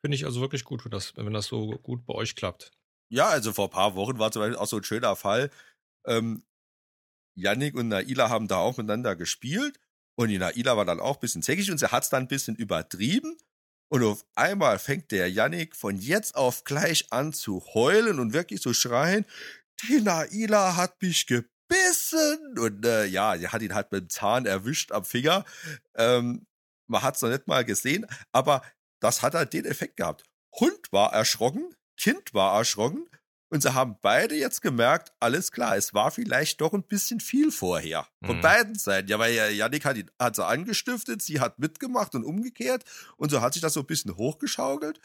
finde 0.00 0.14
ich 0.14 0.24
also 0.24 0.40
wirklich 0.40 0.64
gut, 0.64 0.84
wenn 0.84 0.92
das, 0.92 1.16
wenn 1.16 1.32
das 1.32 1.46
so 1.46 1.78
gut 1.78 2.06
bei 2.06 2.14
euch 2.14 2.36
klappt. 2.36 2.72
Ja, 3.10 3.28
also 3.28 3.52
vor 3.52 3.66
ein 3.66 3.70
paar 3.70 3.94
Wochen 3.94 4.18
war 4.18 4.30
zum 4.30 4.42
Beispiel 4.42 4.58
auch 4.58 4.66
so 4.66 4.76
ein 4.76 4.84
schöner 4.84 5.16
Fall. 5.16 5.50
Ähm, 6.06 6.42
Yannick 7.34 7.74
und 7.74 7.88
Naila 7.88 8.28
haben 8.28 8.48
da 8.48 8.56
auch 8.56 8.76
miteinander 8.76 9.16
gespielt 9.16 9.78
und 10.16 10.28
die 10.28 10.38
Naila 10.38 10.76
war 10.76 10.84
dann 10.84 11.00
auch 11.00 11.16
ein 11.16 11.20
bisschen 11.20 11.42
zäckig 11.42 11.70
und 11.70 11.78
sie 11.78 11.90
hat 11.90 12.02
es 12.02 12.10
dann 12.10 12.24
ein 12.24 12.28
bisschen 12.28 12.56
übertrieben. 12.56 13.36
Und 13.90 14.02
auf 14.02 14.26
einmal 14.34 14.78
fängt 14.78 15.10
der 15.12 15.30
Yannick 15.30 15.74
von 15.74 15.96
jetzt 15.96 16.34
auf 16.34 16.64
gleich 16.64 17.10
an 17.10 17.32
zu 17.32 17.64
heulen 17.72 18.18
und 18.18 18.34
wirklich 18.34 18.60
zu 18.60 18.74
schreien, 18.74 19.24
die 19.82 20.00
Naila 20.00 20.76
hat 20.76 21.00
mich 21.00 21.26
gebissen. 21.26 21.57
Und 22.58 22.84
äh, 22.84 23.04
ja, 23.06 23.36
sie 23.38 23.48
hat 23.48 23.62
ihn 23.62 23.74
halt 23.74 23.92
mit 23.92 24.02
dem 24.02 24.10
Zahn 24.10 24.46
erwischt 24.46 24.92
am 24.92 25.04
Finger. 25.04 25.44
Ähm, 25.94 26.46
man 26.86 27.02
hat 27.02 27.16
es 27.16 27.22
noch 27.22 27.28
nicht 27.28 27.46
mal 27.46 27.64
gesehen, 27.64 28.06
aber 28.32 28.62
das 29.00 29.22
hat 29.22 29.34
halt 29.34 29.52
den 29.52 29.64
Effekt 29.64 29.96
gehabt. 29.96 30.24
Hund 30.58 30.92
war 30.92 31.12
erschrocken, 31.12 31.74
Kind 31.96 32.34
war 32.34 32.56
erschrocken 32.56 33.06
Und 33.50 33.62
sie 33.62 33.74
haben 33.74 33.96
beide 34.00 34.34
jetzt 34.34 34.60
gemerkt, 34.62 35.12
alles 35.20 35.52
klar, 35.52 35.76
es 35.76 35.94
war 35.94 36.10
vielleicht 36.10 36.60
doch 36.60 36.72
ein 36.72 36.82
bisschen 36.82 37.20
viel 37.20 37.50
vorher. 37.50 38.06
Von 38.24 38.38
mhm. 38.38 38.42
beiden 38.42 38.74
Seiten. 38.74 39.08
Ja, 39.08 39.18
weil 39.18 39.34
ja, 39.34 39.48
Janik 39.48 39.84
hat, 39.84 39.96
hat 40.18 40.36
sie 40.36 40.46
angestiftet, 40.46 41.22
sie 41.22 41.40
hat 41.40 41.58
mitgemacht 41.58 42.14
und 42.14 42.24
umgekehrt. 42.24 42.84
Und 43.16 43.30
so 43.30 43.40
hat 43.40 43.54
sich 43.54 43.62
das 43.62 43.74
so 43.74 43.80
ein 43.80 43.86
bisschen 43.86 44.16
hochgeschaukelt. 44.16 45.00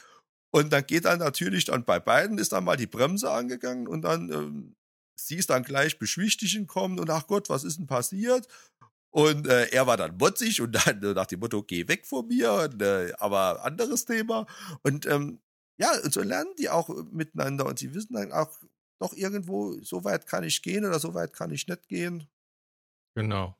Und 0.50 0.72
dann 0.72 0.86
geht 0.86 1.06
dann 1.06 1.18
natürlich 1.18 1.64
dann 1.64 1.84
bei 1.84 1.98
beiden 1.98 2.38
ist 2.38 2.52
dann 2.52 2.64
mal 2.64 2.76
die 2.76 2.86
Bremse 2.86 3.30
angegangen 3.30 3.88
und 3.88 4.02
dann 4.02 4.30
ähm, 4.30 4.76
sie 5.16 5.36
ist 5.36 5.50
dann 5.50 5.62
gleich 5.62 5.98
beschwichtigen 5.98 6.66
kommen 6.66 6.98
und 6.98 7.10
ach 7.10 7.26
Gott, 7.26 7.48
was 7.48 7.64
ist 7.64 7.78
denn 7.78 7.86
passiert? 7.86 8.48
Und 9.10 9.46
äh, 9.46 9.66
er 9.66 9.86
war 9.86 9.96
dann 9.96 10.16
motzig 10.16 10.60
und 10.60 10.72
dann 10.86 11.02
äh, 11.02 11.14
nach 11.14 11.26
dem 11.26 11.40
Motto, 11.40 11.62
geh 11.62 11.86
weg 11.86 12.06
von 12.06 12.26
mir, 12.26 12.52
und, 12.52 12.82
äh, 12.82 13.12
aber 13.18 13.64
anderes 13.64 14.04
Thema. 14.04 14.46
Und 14.82 15.06
ähm, 15.06 15.40
ja, 15.78 15.92
und 16.02 16.12
so 16.12 16.22
lernen 16.22 16.54
die 16.58 16.68
auch 16.68 16.88
miteinander 17.12 17.66
und 17.66 17.78
sie 17.78 17.94
wissen 17.94 18.14
dann 18.14 18.32
auch 18.32 18.58
doch 19.00 19.12
irgendwo, 19.12 19.80
so 19.82 20.04
weit 20.04 20.26
kann 20.26 20.44
ich 20.44 20.62
gehen 20.62 20.84
oder 20.84 20.98
so 20.98 21.14
weit 21.14 21.32
kann 21.32 21.50
ich 21.50 21.66
nicht 21.66 21.88
gehen. 21.88 22.28
Genau. 23.16 23.56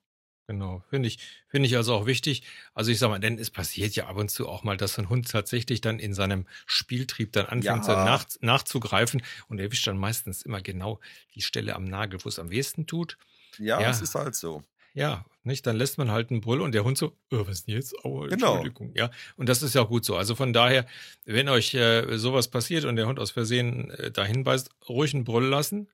Genau, 0.47 0.83
finde 0.91 1.09
ich, 1.09 1.19
finde 1.49 1.67
ich 1.67 1.77
also 1.77 1.95
auch 1.95 2.07
wichtig. 2.07 2.43
Also 2.75 2.91
ich 2.91 2.99
sag 2.99 3.09
mal, 3.09 3.19
denn 3.19 3.39
es 3.39 3.51
passiert 3.51 3.97
ja 3.97 4.07
ab 4.07 4.17
und 4.17 4.31
zu 4.31 4.47
auch 4.47 4.63
mal, 4.63 4.77
dass 4.77 4.99
ein 4.99 5.09
Hund 5.09 5.31
tatsächlich 5.31 5.81
dann 5.81 5.99
in 5.99 6.13
seinem 6.13 6.47
Spieltrieb 6.67 7.33
dann 7.33 7.47
anfängt 7.47 7.87
ja. 7.87 8.05
nach, 8.05 8.27
nachzugreifen 8.41 9.23
und 9.49 9.59
erwischt 9.59 9.87
dann 9.87 9.97
meistens 9.97 10.43
immer 10.43 10.61
genau 10.61 11.01
die 11.35 11.41
Stelle 11.41 11.75
am 11.75 11.85
Nagel, 11.85 12.23
wo 12.23 12.29
es 12.29 12.39
am 12.39 12.51
wehesten 12.51 12.87
tut. 12.87 13.17
Ja, 13.59 13.81
ja, 13.81 13.91
es 13.91 14.03
ist 14.03 14.15
halt 14.15 14.35
so. 14.35 14.63
Ja, 14.93 15.25
nicht? 15.43 15.67
Dann 15.67 15.77
lässt 15.77 15.99
man 15.99 16.11
halt 16.11 16.31
einen 16.31 16.41
Brüll 16.41 16.61
und 16.61 16.73
der 16.73 16.85
Hund 16.85 16.97
so, 16.97 17.17
oh, 17.33 17.47
was 17.47 17.59
ist 17.59 17.67
denn 17.67 17.75
jetzt? 17.75 17.95
Oh, 18.05 18.21
genau. 18.21 18.55
Entschuldigung. 18.55 18.93
Genau. 18.93 19.07
Ja, 19.07 19.11
und 19.37 19.49
das 19.49 19.63
ist 19.63 19.75
ja 19.75 19.83
auch 19.83 19.89
gut 19.89 20.05
so. 20.05 20.17
Also 20.17 20.35
von 20.35 20.53
daher, 20.53 20.87
wenn 21.25 21.49
euch 21.49 21.75
äh, 21.75 22.17
sowas 22.17 22.49
passiert 22.49 22.85
und 22.85 22.97
der 22.97 23.07
Hund 23.07 23.19
aus 23.19 23.33
Versehen 23.33 23.91
äh, 23.91 24.11
dahin 24.11 24.45
beißt, 24.45 24.71
ruhig 24.89 25.15
einen 25.15 25.25
Brüll 25.25 25.47
lassen. 25.47 25.89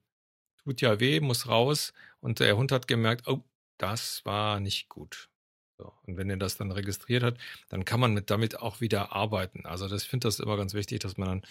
Tut 0.63 0.83
ja 0.83 1.01
weh, 1.01 1.21
muss 1.21 1.49
raus. 1.49 1.95
Und 2.21 2.41
der 2.41 2.57
Hund 2.57 2.73
hat 2.73 2.89
gemerkt, 2.89 3.27
oh, 3.27 3.43
das 3.81 4.25
war 4.25 4.61
nicht 4.61 4.88
gut. 4.88 5.31
So. 5.79 5.93
Und 6.07 6.16
wenn 6.16 6.29
er 6.29 6.37
das 6.37 6.57
dann 6.57 6.71
registriert 6.71 7.23
hat, 7.23 7.38
dann 7.71 7.85
kann 7.85 8.01
man 8.01 8.12
mit, 8.12 8.31
damit 8.31 8.59
auch 8.59 8.81
wieder 8.81 9.12
arbeiten. 9.12 9.64
Also 9.64 9.88
das, 9.88 10.03
ich 10.03 10.09
finde 10.09 10.29
das 10.29 10.38
immer 10.38 10.57
ganz 10.57 10.75
wichtig, 10.75 11.01
dass 11.01 11.16
man 11.16 11.29
dann 11.29 11.43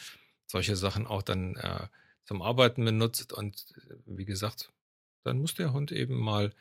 solche 0.46 0.76
Sachen 0.76 1.08
auch 1.08 1.24
dann 1.24 1.56
äh, 1.56 1.88
zum 2.26 2.42
Arbeiten 2.42 2.86
benutzt. 2.86 3.34
Und 3.34 3.66
äh, 3.90 3.96
wie 4.06 4.26
gesagt, 4.26 4.72
dann 5.24 5.40
muss 5.40 5.56
der 5.56 5.74
Hund 5.74 5.92
eben 5.92 6.18
mal 6.20 6.54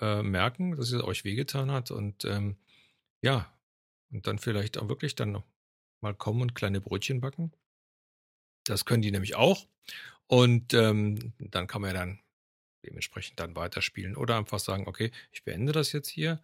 äh, 0.00 0.22
merken, 0.22 0.76
dass 0.76 0.92
es 0.92 1.02
euch 1.02 1.24
wehgetan 1.24 1.72
hat 1.72 1.90
und 1.90 2.24
ähm, 2.24 2.56
ja, 3.20 3.52
und 4.10 4.26
dann 4.26 4.38
vielleicht 4.38 4.78
auch 4.78 4.88
wirklich 4.88 5.16
dann 5.16 5.42
mal 6.00 6.14
kommen 6.14 6.42
und 6.42 6.54
kleine 6.54 6.80
Brötchen 6.80 7.20
backen. 7.20 7.52
Das 8.64 8.84
können 8.84 9.02
die 9.02 9.10
nämlich 9.10 9.34
auch. 9.34 9.66
Und 10.28 10.72
ähm, 10.74 11.32
dann 11.38 11.66
kann 11.66 11.82
man 11.82 11.94
ja 11.94 12.00
dann 12.00 12.20
dementsprechend 12.84 13.40
dann 13.40 13.56
weiterspielen 13.56 14.16
oder 14.16 14.36
einfach 14.36 14.58
sagen, 14.58 14.86
okay, 14.86 15.10
ich 15.32 15.44
beende 15.44 15.72
das 15.72 15.92
jetzt 15.92 16.08
hier, 16.08 16.42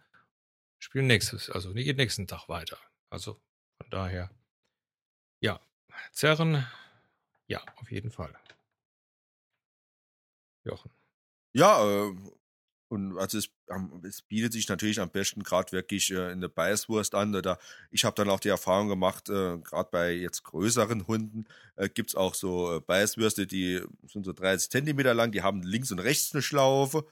spiele 0.79 1.05
nächstes, 1.05 1.49
also 1.49 1.73
jeden 1.73 1.97
nächsten 1.97 2.27
Tag 2.27 2.49
weiter. 2.49 2.77
Also 3.09 3.39
von 3.77 3.89
daher, 3.89 4.29
ja, 5.41 5.59
zerren, 6.11 6.65
ja, 7.47 7.63
auf 7.77 7.91
jeden 7.91 8.11
Fall. 8.11 8.35
Jochen. 10.63 10.91
Ja, 11.53 11.83
äh, 12.09 12.15
und 12.95 13.17
also 13.19 13.37
es, 13.37 13.49
es, 14.03 14.21
bietet 14.21 14.53
sich 14.53 14.67
natürlich 14.69 14.99
am 14.99 15.11
besten 15.11 15.43
gerade 15.43 15.71
wirklich 15.71 16.11
äh, 16.11 16.31
in 16.31 16.41
der 16.41 16.47
Beißwurst 16.47 17.13
an. 17.13 17.35
Oder 17.35 17.59
ich 17.91 18.05
habe 18.05 18.15
dann 18.15 18.29
auch 18.29 18.39
die 18.39 18.49
Erfahrung 18.49 18.87
gemacht, 18.87 19.29
äh, 19.29 19.59
gerade 19.59 19.89
bei 19.91 20.13
jetzt 20.13 20.43
größeren 20.43 21.05
Hunden 21.07 21.45
äh, 21.75 21.89
gibt 21.89 22.09
es 22.09 22.15
auch 22.15 22.33
so 22.33 22.77
äh, 22.77 22.79
Beißwürste, 22.79 23.45
die 23.45 23.81
sind 24.07 24.25
so 24.25 24.33
30 24.33 24.71
Zentimeter 24.71 25.13
lang, 25.13 25.31
die 25.31 25.43
haben 25.43 25.61
links 25.61 25.91
und 25.91 25.99
rechts 25.99 26.33
eine 26.33 26.41
Schlaufe 26.41 27.05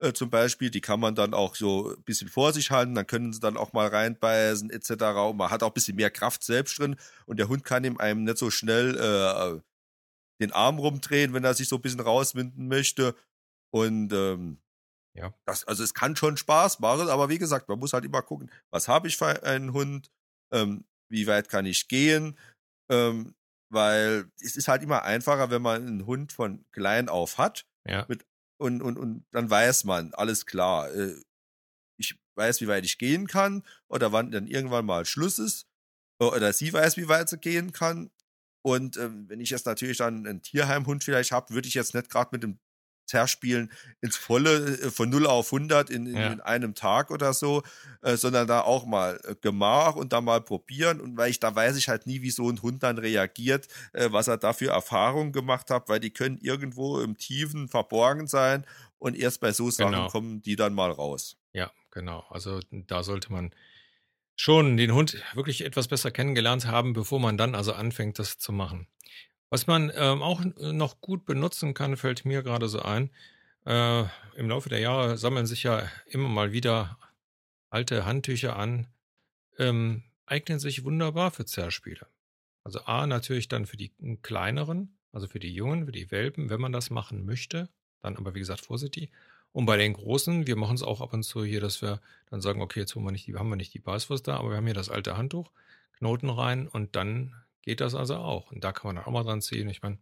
äh, 0.00 0.12
zum 0.12 0.30
Beispiel. 0.30 0.70
Die 0.70 0.80
kann 0.80 1.00
man 1.00 1.14
dann 1.14 1.32
auch 1.32 1.54
so 1.54 1.94
ein 1.94 2.02
bisschen 2.02 2.28
vor 2.28 2.52
sich 2.52 2.70
halten, 2.70 2.94
dann 2.94 3.06
können 3.06 3.32
sie 3.32 3.40
dann 3.40 3.56
auch 3.56 3.72
mal 3.72 3.88
reinbeißen 3.88 4.70
etc. 4.70 4.90
Und 5.30 5.36
man 5.36 5.50
hat 5.50 5.62
auch 5.62 5.68
ein 5.68 5.74
bisschen 5.74 5.96
mehr 5.96 6.10
Kraft 6.10 6.42
selbst 6.42 6.78
drin 6.78 6.96
und 7.26 7.38
der 7.38 7.48
Hund 7.48 7.64
kann 7.64 7.84
ihm 7.84 7.98
einem 7.98 8.24
nicht 8.24 8.38
so 8.38 8.50
schnell 8.50 8.96
äh, 8.98 9.60
den 10.40 10.52
Arm 10.52 10.78
rumdrehen, 10.78 11.32
wenn 11.34 11.44
er 11.44 11.54
sich 11.54 11.68
so 11.68 11.76
ein 11.76 11.82
bisschen 11.82 12.00
rauswinden 12.00 12.66
möchte. 12.66 13.14
Und 13.70 14.12
ähm, 14.12 14.58
ja. 15.14 15.34
Das, 15.44 15.64
also 15.64 15.82
es 15.82 15.94
kann 15.94 16.16
schon 16.16 16.36
Spaß 16.36 16.78
machen, 16.80 17.08
aber 17.08 17.28
wie 17.28 17.38
gesagt, 17.38 17.68
man 17.68 17.78
muss 17.78 17.92
halt 17.92 18.04
immer 18.04 18.22
gucken, 18.22 18.50
was 18.70 18.88
habe 18.88 19.08
ich 19.08 19.16
für 19.16 19.42
einen 19.42 19.72
Hund, 19.72 20.10
ähm, 20.52 20.84
wie 21.10 21.26
weit 21.26 21.48
kann 21.48 21.66
ich 21.66 21.88
gehen, 21.88 22.38
ähm, 22.90 23.34
weil 23.72 24.30
es 24.40 24.56
ist 24.56 24.68
halt 24.68 24.82
immer 24.82 25.02
einfacher, 25.02 25.50
wenn 25.50 25.62
man 25.62 25.86
einen 25.86 26.06
Hund 26.06 26.32
von 26.32 26.64
klein 26.72 27.08
auf 27.08 27.38
hat. 27.38 27.66
Ja. 27.86 28.04
Mit, 28.08 28.24
und, 28.60 28.82
und, 28.82 28.98
und 28.98 29.24
dann 29.32 29.48
weiß 29.48 29.84
man, 29.84 30.12
alles 30.14 30.46
klar, 30.46 30.92
äh, 30.92 31.20
ich 31.98 32.18
weiß, 32.36 32.60
wie 32.60 32.68
weit 32.68 32.84
ich 32.84 32.98
gehen 32.98 33.26
kann 33.26 33.64
oder 33.88 34.12
wann 34.12 34.30
dann 34.30 34.46
irgendwann 34.46 34.86
mal 34.86 35.04
Schluss 35.04 35.38
ist 35.38 35.66
oder 36.18 36.52
sie 36.52 36.72
weiß, 36.72 36.96
wie 36.96 37.08
weit 37.08 37.28
sie 37.28 37.38
gehen 37.38 37.72
kann. 37.72 38.10
Und 38.62 38.98
ähm, 38.98 39.28
wenn 39.28 39.40
ich 39.40 39.50
jetzt 39.50 39.66
natürlich 39.66 39.98
dann 39.98 40.26
einen 40.26 40.42
Tierheimhund 40.42 41.02
vielleicht 41.02 41.32
habe, 41.32 41.54
würde 41.54 41.68
ich 41.68 41.74
jetzt 41.74 41.94
nicht 41.94 42.10
gerade 42.10 42.30
mit 42.32 42.42
dem 42.42 42.58
Zerspielen 43.10 43.72
ins 44.00 44.16
Volle 44.16 44.78
äh, 44.78 44.90
von 44.90 45.10
0 45.10 45.26
auf 45.26 45.52
100 45.52 45.90
in, 45.90 46.06
in, 46.06 46.16
ja. 46.16 46.28
in 46.28 46.40
einem 46.40 46.74
Tag 46.74 47.10
oder 47.10 47.34
so, 47.34 47.62
äh, 48.02 48.16
sondern 48.16 48.46
da 48.46 48.60
auch 48.60 48.86
mal 48.86 49.20
äh, 49.24 49.34
Gemach 49.40 49.96
und 49.96 50.12
da 50.12 50.20
mal 50.20 50.40
probieren. 50.40 51.00
Und 51.00 51.16
weil 51.16 51.30
ich, 51.30 51.40
da 51.40 51.54
weiß 51.54 51.76
ich 51.76 51.88
halt 51.88 52.06
nie, 52.06 52.22
wie 52.22 52.30
so 52.30 52.48
ein 52.48 52.62
Hund 52.62 52.82
dann 52.82 52.98
reagiert, 52.98 53.66
äh, 53.92 54.08
was 54.12 54.28
er 54.28 54.36
da 54.36 54.52
für 54.52 54.70
Erfahrungen 54.70 55.32
gemacht 55.32 55.70
hat, 55.70 55.88
weil 55.88 56.00
die 56.00 56.10
können 56.10 56.38
irgendwo 56.38 57.00
im 57.00 57.16
Tiefen 57.16 57.68
verborgen 57.68 58.28
sein 58.28 58.64
und 58.98 59.16
erst 59.16 59.40
bei 59.40 59.52
so 59.52 59.70
Sachen 59.70 59.92
genau. 59.92 60.08
kommen 60.08 60.42
die 60.42 60.56
dann 60.56 60.74
mal 60.74 60.90
raus. 60.90 61.36
Ja, 61.52 61.72
genau. 61.90 62.24
Also 62.30 62.60
da 62.70 63.02
sollte 63.02 63.32
man 63.32 63.50
schon 64.36 64.76
den 64.76 64.94
Hund 64.94 65.22
wirklich 65.34 65.64
etwas 65.64 65.88
besser 65.88 66.10
kennengelernt 66.10 66.66
haben, 66.66 66.92
bevor 66.92 67.18
man 67.18 67.36
dann 67.36 67.54
also 67.54 67.72
anfängt, 67.72 68.18
das 68.18 68.38
zu 68.38 68.52
machen. 68.52 68.86
Was 69.50 69.66
man 69.66 69.92
ähm, 69.96 70.22
auch 70.22 70.42
noch 70.56 71.00
gut 71.00 71.26
benutzen 71.26 71.74
kann, 71.74 71.96
fällt 71.96 72.24
mir 72.24 72.42
gerade 72.42 72.68
so 72.68 72.80
ein. 72.82 73.10
Äh, 73.66 74.04
Im 74.36 74.48
Laufe 74.48 74.68
der 74.68 74.78
Jahre 74.78 75.18
sammeln 75.18 75.46
sich 75.46 75.64
ja 75.64 75.88
immer 76.06 76.28
mal 76.28 76.52
wieder 76.52 76.98
alte 77.68 78.06
Handtücher 78.06 78.56
an, 78.56 78.86
ähm, 79.58 80.04
eignen 80.26 80.60
sich 80.60 80.84
wunderbar 80.84 81.32
für 81.32 81.44
Zerspiele. 81.44 82.06
Also 82.62 82.80
A 82.84 83.06
natürlich 83.06 83.48
dann 83.48 83.66
für 83.66 83.76
die 83.76 83.92
kleineren, 84.22 84.96
also 85.12 85.26
für 85.26 85.40
die 85.40 85.52
Jungen, 85.52 85.86
für 85.86 85.92
die 85.92 86.10
Welpen, 86.10 86.50
wenn 86.50 86.60
man 86.60 86.72
das 86.72 86.90
machen 86.90 87.24
möchte. 87.24 87.68
Dann 88.00 88.16
aber 88.16 88.34
wie 88.34 88.38
gesagt 88.38 88.60
vorsichtig. 88.60 89.10
Und 89.52 89.66
bei 89.66 89.76
den 89.76 89.94
Großen, 89.94 90.46
wir 90.46 90.56
machen 90.56 90.76
es 90.76 90.82
auch 90.82 91.00
ab 91.00 91.12
und 91.12 91.24
zu 91.24 91.44
hier, 91.44 91.60
dass 91.60 91.82
wir 91.82 92.00
dann 92.30 92.40
sagen, 92.40 92.62
okay, 92.62 92.80
jetzt 92.80 92.94
wir 92.94 93.10
nicht 93.10 93.26
die, 93.26 93.34
haben 93.34 93.48
wir 93.48 93.56
nicht 93.56 93.74
die 93.74 93.80
Beißwurst 93.80 94.28
da, 94.28 94.36
aber 94.36 94.50
wir 94.50 94.56
haben 94.56 94.66
hier 94.66 94.74
das 94.74 94.90
alte 94.90 95.16
Handtuch, 95.16 95.50
Knoten 95.98 96.30
rein 96.30 96.68
und 96.68 96.94
dann 96.94 97.34
geht 97.62 97.80
das 97.80 97.94
also 97.94 98.16
auch. 98.16 98.50
Und 98.50 98.64
da 98.64 98.72
kann 98.72 98.88
man 98.88 98.96
dann 98.96 99.04
auch 99.04 99.12
mal 99.12 99.24
dran 99.24 99.42
ziehen. 99.42 99.68
Ich 99.68 99.82
meine, 99.82 99.98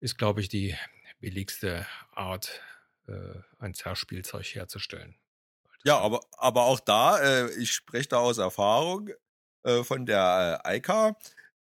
ist, 0.00 0.18
glaube 0.18 0.40
ich, 0.40 0.48
die 0.48 0.76
billigste 1.20 1.86
Art, 2.12 2.60
äh, 3.06 3.40
ein 3.58 3.74
Zerspielzeug 3.74 4.44
herzustellen. 4.46 5.16
Ja, 5.84 5.98
aber, 5.98 6.20
aber 6.36 6.64
auch 6.64 6.80
da, 6.80 7.18
äh, 7.18 7.50
ich 7.54 7.72
spreche 7.72 8.08
da 8.08 8.18
aus 8.18 8.38
Erfahrung 8.38 9.10
äh, 9.64 9.82
von 9.82 10.06
der 10.06 10.60
äh, 10.64 10.68
Eika, 10.68 11.16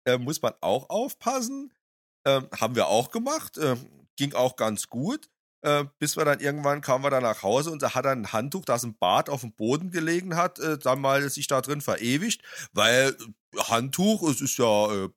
äh, 0.04 0.18
muss 0.18 0.42
man 0.42 0.54
auch 0.60 0.90
aufpassen. 0.90 1.72
Ähm, 2.24 2.48
haben 2.58 2.76
wir 2.76 2.86
auch 2.86 3.10
gemacht, 3.10 3.58
äh, 3.58 3.76
ging 4.16 4.34
auch 4.34 4.56
ganz 4.56 4.88
gut. 4.88 5.28
Äh, 5.62 5.84
bis 5.98 6.16
wir 6.16 6.24
dann 6.24 6.40
irgendwann 6.40 6.80
kamen 6.80 7.04
wir 7.04 7.10
dann 7.10 7.22
nach 7.22 7.42
Hause 7.42 7.70
und 7.70 7.82
da 7.82 7.94
hat 7.94 8.04
er 8.04 8.12
ein 8.12 8.32
Handtuch, 8.32 8.64
das 8.64 8.84
im 8.84 8.98
Bad 8.98 9.30
auf 9.30 9.42
dem 9.42 9.52
Boden 9.52 9.90
gelegen 9.90 10.36
hat, 10.36 10.58
äh, 10.58 10.76
dann 10.76 11.00
mal 11.00 11.28
sich 11.30 11.46
da 11.46 11.60
drin 11.60 11.80
verewigt, 11.80 12.42
weil 12.72 13.16
Handtuch, 13.56 14.28
es 14.28 14.40
ist 14.40 14.58
ja 14.58 15.04
äh, 15.04 15.08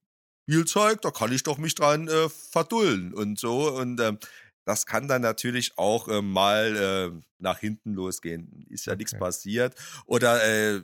Spielzeug, 0.48 1.02
da 1.02 1.10
kann 1.10 1.32
ich 1.32 1.42
doch 1.42 1.58
mich 1.58 1.74
dran 1.74 2.08
äh, 2.08 2.30
verdullen 2.30 3.14
und 3.14 3.40
so. 3.40 3.72
Und 3.72 4.00
ähm, 4.00 4.20
das 4.66 4.86
kann 4.86 5.08
dann 5.08 5.22
natürlich 5.22 5.78
auch 5.78 6.08
äh, 6.08 6.22
mal 6.22 6.76
äh, 6.76 7.22
nach 7.40 7.60
hinten 7.60 7.94
losgehen. 7.94 8.66
Ist 8.70 8.86
ja 8.86 8.94
okay. 8.94 9.00
nichts 9.00 9.18
passiert. 9.18 9.76
Oder 10.06 10.44
äh, 10.44 10.82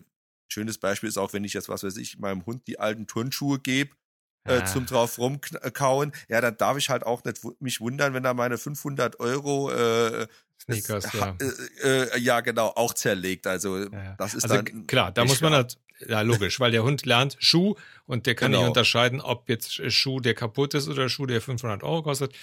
schönes 0.48 0.80
Beispiel 0.80 1.10
ist 1.10 1.18
auch, 1.18 1.34
wenn 1.34 1.44
ich 1.44 1.54
jetzt, 1.54 1.70
was 1.70 1.84
weiß 1.84 1.98
ich, 1.98 2.18
meinem 2.18 2.46
Hund 2.46 2.68
die 2.68 2.80
alten 2.80 3.06
Turnschuhe 3.06 3.60
gebe, 3.60 3.96
äh, 4.44 4.66
zum 4.66 4.86
drauf 4.86 5.18
rumkauen, 5.18 6.14
ja, 6.28 6.42
dann 6.42 6.58
darf 6.58 6.78
ich 6.78 6.90
halt 6.90 7.06
auch 7.06 7.24
nicht 7.24 7.42
mich 7.60 7.80
wundern, 7.80 8.14
wenn 8.14 8.24
da 8.24 8.34
meine 8.34 8.58
500 8.58 9.20
Euro 9.20 9.72
äh, 9.72 10.28
Sneakers, 10.62 11.06
es, 11.06 11.14
ja. 11.14 11.36
Äh, 11.84 12.04
äh, 12.04 12.20
ja, 12.20 12.42
genau, 12.42 12.68
auch 12.68 12.94
zerlegt. 12.94 13.48
Also 13.48 13.78
ja. 13.78 14.16
das 14.18 14.34
ist 14.34 14.44
also, 14.44 14.58
dann 14.58 14.88
klar, 14.88 15.12
da 15.12 15.26
muss 15.26 15.42
man 15.42 15.54
halt 15.54 15.78
ja, 16.08 16.22
logisch, 16.22 16.60
weil 16.60 16.72
der 16.72 16.84
Hund 16.84 17.06
lernt 17.06 17.38
Schuh 17.40 17.76
und 18.06 18.26
der 18.26 18.36
kann 18.36 18.52
genau. 18.52 18.62
nicht 18.62 18.70
unterscheiden, 18.70 19.22
ob 19.22 19.50
jetzt 19.50 19.92
Schuh, 19.92 20.20
der 20.20 20.34
kaputt 20.34 20.74
ist 20.74 20.88
oder 20.88 21.10
Schuh, 21.10 21.26
der 21.26 21.42
500 21.42 21.84
Euro 21.84 22.04
kostet. 22.04 22.34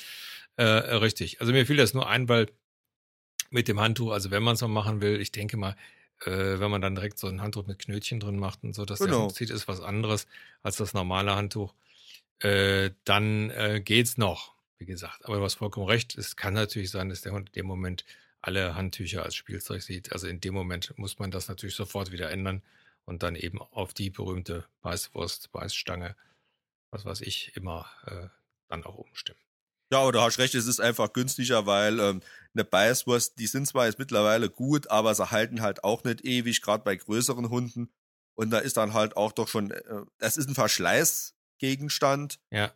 Äh, 0.56 0.64
richtig. 0.64 1.40
Also 1.40 1.52
mir 1.52 1.66
fiel 1.66 1.76
das 1.76 1.94
nur 1.94 2.08
ein, 2.08 2.28
weil 2.28 2.48
mit 3.50 3.68
dem 3.68 3.80
Handtuch, 3.80 4.12
also 4.12 4.30
wenn 4.30 4.42
man 4.42 4.54
es 4.54 4.60
mal 4.60 4.68
machen 4.68 5.00
will, 5.00 5.20
ich 5.20 5.32
denke 5.32 5.56
mal, 5.56 5.76
äh, 6.24 6.58
wenn 6.58 6.70
man 6.70 6.80
dann 6.80 6.94
direkt 6.94 7.18
so 7.18 7.28
ein 7.28 7.40
Handtuch 7.40 7.66
mit 7.66 7.78
Knötchen 7.78 8.20
drin 8.20 8.38
macht 8.38 8.64
und 8.64 8.74
so, 8.74 8.84
dass 8.84 8.98
genau. 8.98 9.10
der 9.10 9.20
Hund 9.22 9.34
sieht, 9.34 9.50
ist 9.50 9.68
was 9.68 9.80
anderes 9.80 10.26
als 10.62 10.76
das 10.76 10.94
normale 10.94 11.34
Handtuch. 11.34 11.74
Äh, 12.40 12.90
dann 13.04 13.50
äh, 13.50 13.80
geht's 13.84 14.16
noch. 14.16 14.54
wie 14.78 14.86
gesagt, 14.86 15.24
aber 15.24 15.38
du 15.38 15.42
hast 15.42 15.54
vollkommen 15.54 15.86
recht. 15.86 16.16
Es 16.16 16.36
kann 16.36 16.54
natürlich 16.54 16.90
sein, 16.90 17.08
dass 17.08 17.22
der 17.22 17.32
Hund 17.32 17.48
in 17.48 17.52
dem 17.54 17.66
Moment 17.66 18.04
alle 18.40 18.74
Handtücher 18.74 19.24
als 19.24 19.34
Spielzeug 19.34 19.82
sieht. 19.82 20.12
Also 20.12 20.28
in 20.28 20.40
dem 20.40 20.54
Moment 20.54 20.96
muss 20.96 21.18
man 21.18 21.30
das 21.30 21.48
natürlich 21.48 21.74
sofort 21.74 22.12
wieder 22.12 22.30
ändern 22.30 22.62
und 23.04 23.22
dann 23.22 23.34
eben 23.34 23.60
auf 23.60 23.92
die 23.94 24.10
berühmte 24.10 24.66
Beißwurst, 24.82 25.50
Beißstange, 25.50 26.14
was 26.90 27.04
weiß 27.04 27.22
ich, 27.22 27.56
immer 27.56 27.86
äh, 28.06 28.28
dann 28.68 28.84
auch 28.84 28.96
umstimmen. 28.96 29.40
Ja, 29.90 30.00
aber 30.02 30.12
du 30.12 30.20
hast 30.20 30.38
recht, 30.38 30.54
es 30.54 30.66
ist 30.66 30.80
einfach 30.80 31.14
günstiger, 31.14 31.64
weil 31.64 31.98
ähm, 31.98 32.20
eine 32.54 32.64
Beißwurst, 32.64 33.38
die 33.38 33.46
sind 33.46 33.66
zwar 33.66 33.86
jetzt 33.86 33.98
mittlerweile 33.98 34.50
gut, 34.50 34.90
aber 34.90 35.14
sie 35.14 35.30
halten 35.30 35.62
halt 35.62 35.82
auch 35.82 36.04
nicht 36.04 36.24
ewig, 36.24 36.60
gerade 36.60 36.84
bei 36.84 36.94
größeren 36.94 37.48
Hunden. 37.48 37.90
Und 38.34 38.50
da 38.50 38.58
ist 38.58 38.76
dann 38.76 38.92
halt 38.92 39.16
auch 39.16 39.32
doch 39.32 39.48
schon, 39.48 39.70
äh, 39.70 39.82
das 40.18 40.36
ist 40.36 40.48
ein 40.48 40.54
Verschleißgegenstand. 41.58 42.40
Ja. 42.50 42.72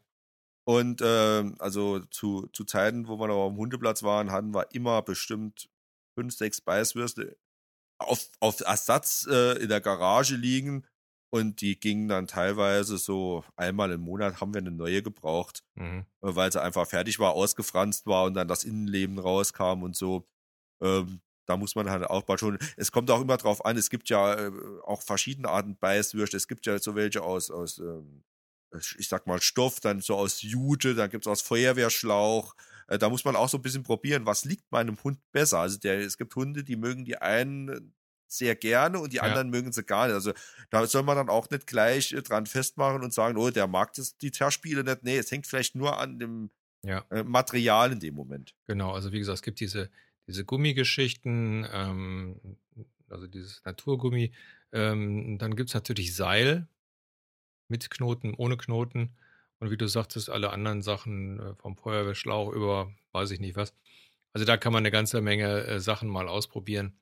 Und 0.65 1.01
äh, 1.01 1.53
also 1.59 2.01
zu, 2.11 2.49
zu 2.53 2.65
Zeiten, 2.65 3.09
wo 3.09 3.19
wir 3.19 3.27
noch 3.27 3.47
am 3.47 3.57
Hundeplatz 3.57 4.03
waren, 4.03 4.31
hatten 4.31 4.55
wir 4.55 4.73
immer 4.73 5.03
bestimmt 5.03 5.69
fünf, 6.17 6.35
sechs 6.35 6.61
Beißwürste 6.61 7.37
auf, 7.99 8.29
auf 8.41 8.61
Ersatz 8.61 9.27
äh, 9.29 9.59
in 9.63 9.69
der 9.69 9.81
Garage 9.81 10.37
liegen. 10.37 10.87
Und 11.35 11.63
die 11.63 11.81
gingen 11.81 12.09
dann 12.09 12.27
teilweise 12.27 12.99
so 12.99 13.43
einmal 13.57 13.91
im 13.91 14.03
Monat 14.03 14.41
haben 14.41 14.53
wir 14.53 14.61
eine 14.61 14.71
neue 14.71 15.03
gebraucht, 15.03 15.65
mhm. 15.75 16.05
Äh, 16.21 16.35
weil 16.37 16.53
sie 16.53 16.63
einfach 16.63 16.87
fertig 16.87 17.19
war, 17.19 17.33
ausgefranst 17.33 18.07
war 18.07 18.25
und 18.25 18.35
dann 18.35 18.49
das 18.49 18.65
Innenleben 18.65 19.19
rauskam 19.19 19.83
und 19.83 19.97
so. 19.97 20.29
Ähm, 20.83 21.23
da 21.47 21.57
muss 21.57 21.75
man 21.75 21.91
halt 21.91 22.05
auch 22.05 22.27
mal 22.29 22.39
schon. 22.39 22.59
Es 22.77 22.93
kommt 22.93 23.11
auch 23.11 23.21
immer 23.21 23.37
drauf 23.37 23.65
an, 23.65 23.77
es 23.77 23.91
gibt 23.91 24.11
ja 24.11 24.35
äh, 24.35 24.53
auch 24.85 25.03
verschiedene 25.03 25.49
Arten 25.49 25.77
Beißwürste. 25.77 26.37
Es 26.37 26.47
gibt 26.47 26.67
ja 26.67 26.79
so 26.79 26.95
welche 26.95 27.23
aus, 27.23 27.51
aus 27.51 27.79
ähm, 27.79 28.23
ich 28.99 29.09
sag 29.09 29.27
mal, 29.27 29.41
Stoff, 29.41 29.81
dann 29.81 30.01
so 30.01 30.17
aus 30.17 30.43
Jute, 30.43 30.95
dann 30.95 31.11
gibt's 31.11 31.27
aus 31.27 31.43
Feuerwehrschlauch. 31.43 32.55
Äh, 32.89 32.99
da 32.99 33.09
muss 33.09 33.25
man 33.25 33.37
auch 33.37 33.49
so 33.49 33.59
ein 33.59 33.63
bisschen 33.63 33.83
probieren, 33.83 34.27
was 34.27 34.45
liegt 34.45 34.71
meinem 34.71 35.03
Hund 35.03 35.19
besser. 35.33 35.61
Also 35.61 35.79
der, 35.79 36.01
es 36.01 36.19
gibt 36.19 36.35
Hunde, 36.37 36.65
die 36.65 36.77
mögen 36.77 37.05
die 37.05 37.19
einen 37.19 37.95
sehr 38.29 38.57
gerne 38.57 38.99
und 38.99 39.13
die 39.13 39.19
ja. 39.19 39.23
anderen 39.23 39.51
mögen 39.51 39.73
sie 39.73 39.85
gar 39.85 40.07
nicht. 40.07 40.15
Also 40.15 40.33
da 40.71 40.87
soll 40.87 41.03
man 41.03 41.17
dann 41.17 41.29
auch 41.29 41.51
nicht 41.51 41.67
gleich 41.67 42.13
äh, 42.13 42.23
dran 42.23 42.47
festmachen 42.47 43.03
und 43.03 43.13
sagen, 43.13 43.37
oh, 43.37 43.51
der 43.51 43.67
mag 43.67 43.93
das, 43.95 44.17
die 44.17 44.33
Zerspiele 44.33 44.85
nicht. 44.85 45.03
Nee, 45.03 45.19
es 45.19 45.31
hängt 45.31 45.47
vielleicht 45.47 45.75
nur 45.75 45.99
an 45.99 46.19
dem 46.19 46.51
ja. 46.83 47.05
äh, 47.11 47.23
Material 47.23 47.93
in 47.93 48.01
dem 48.01 48.15
Moment. 48.15 48.55
Genau, 48.67 48.93
also 48.93 49.13
wie 49.13 49.19
gesagt, 49.19 49.37
es 49.37 49.43
gibt 49.43 49.61
diese, 49.61 49.91
diese 50.27 50.45
Gummigeschichten, 50.45 51.67
ähm, 51.73 52.57
also 53.09 53.27
dieses 53.27 53.63
Naturgummi. 53.65 54.33
Ähm, 54.73 55.37
dann 55.39 55.55
gibt 55.55 55.69
es 55.69 55.75
natürlich 55.75 56.17
Seil, 56.17 56.67
mit 57.73 57.91
Knoten, 57.91 58.35
ohne 58.35 58.57
Knoten. 58.57 59.17
Und 59.59 59.71
wie 59.71 59.77
du 59.77 59.89
sagtest, 59.89 60.31
alle 60.31 60.51
anderen 60.51 60.83
Sachen 60.83 61.41
äh, 61.41 61.55
vom 61.57 61.77
Feuerwehrschlauch 61.77 62.53
über 62.53 62.93
weiß 63.13 63.31
ich 63.33 63.41
nicht 63.41 63.57
was. 63.57 63.75
Also 64.33 64.45
da 64.45 64.57
kann 64.57 64.73
man 64.73 64.83
eine 64.83 64.91
ganze 64.91 65.21
Menge 65.21 65.65
äh, 65.65 65.81
Sachen 65.81 66.09
mal 66.09 66.29
ausprobieren. 66.29 66.99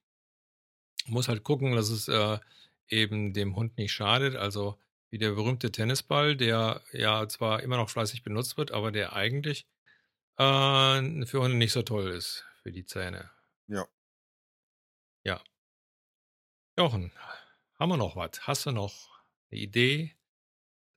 Muss 1.06 1.28
halt 1.28 1.42
gucken, 1.42 1.74
dass 1.74 1.90
es 1.90 2.08
äh, 2.08 2.38
eben 2.88 3.32
dem 3.32 3.56
Hund 3.56 3.76
nicht 3.78 3.92
schadet. 3.92 4.36
Also 4.36 4.78
wie 5.10 5.18
der 5.18 5.32
berühmte 5.32 5.72
Tennisball, 5.72 6.36
der 6.36 6.82
ja 6.92 7.28
zwar 7.28 7.62
immer 7.62 7.76
noch 7.76 7.90
fleißig 7.90 8.22
benutzt 8.22 8.56
wird, 8.56 8.70
aber 8.70 8.92
der 8.92 9.14
eigentlich 9.14 9.66
äh, 10.36 11.26
für 11.26 11.40
Hunde 11.40 11.56
nicht 11.56 11.72
so 11.72 11.82
toll 11.82 12.10
ist, 12.10 12.44
für 12.62 12.70
die 12.70 12.84
Zähne. 12.84 13.30
Ja. 13.66 13.86
Ja. 15.24 15.40
Jochen, 16.78 17.10
haben 17.78 17.88
wir 17.88 17.96
noch 17.96 18.14
was? 18.14 18.46
Hast 18.46 18.66
du 18.66 18.70
noch 18.70 19.22
eine 19.50 19.60
Idee? 19.60 20.14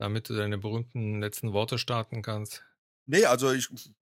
Damit 0.04 0.28
du 0.28 0.36
deine 0.36 0.58
berühmten 0.58 1.22
letzten 1.22 1.54
Worte 1.54 1.78
starten 1.78 2.22
kannst? 2.22 2.66
Nee, 3.06 3.24
also 3.24 3.54
ich, 3.54 3.70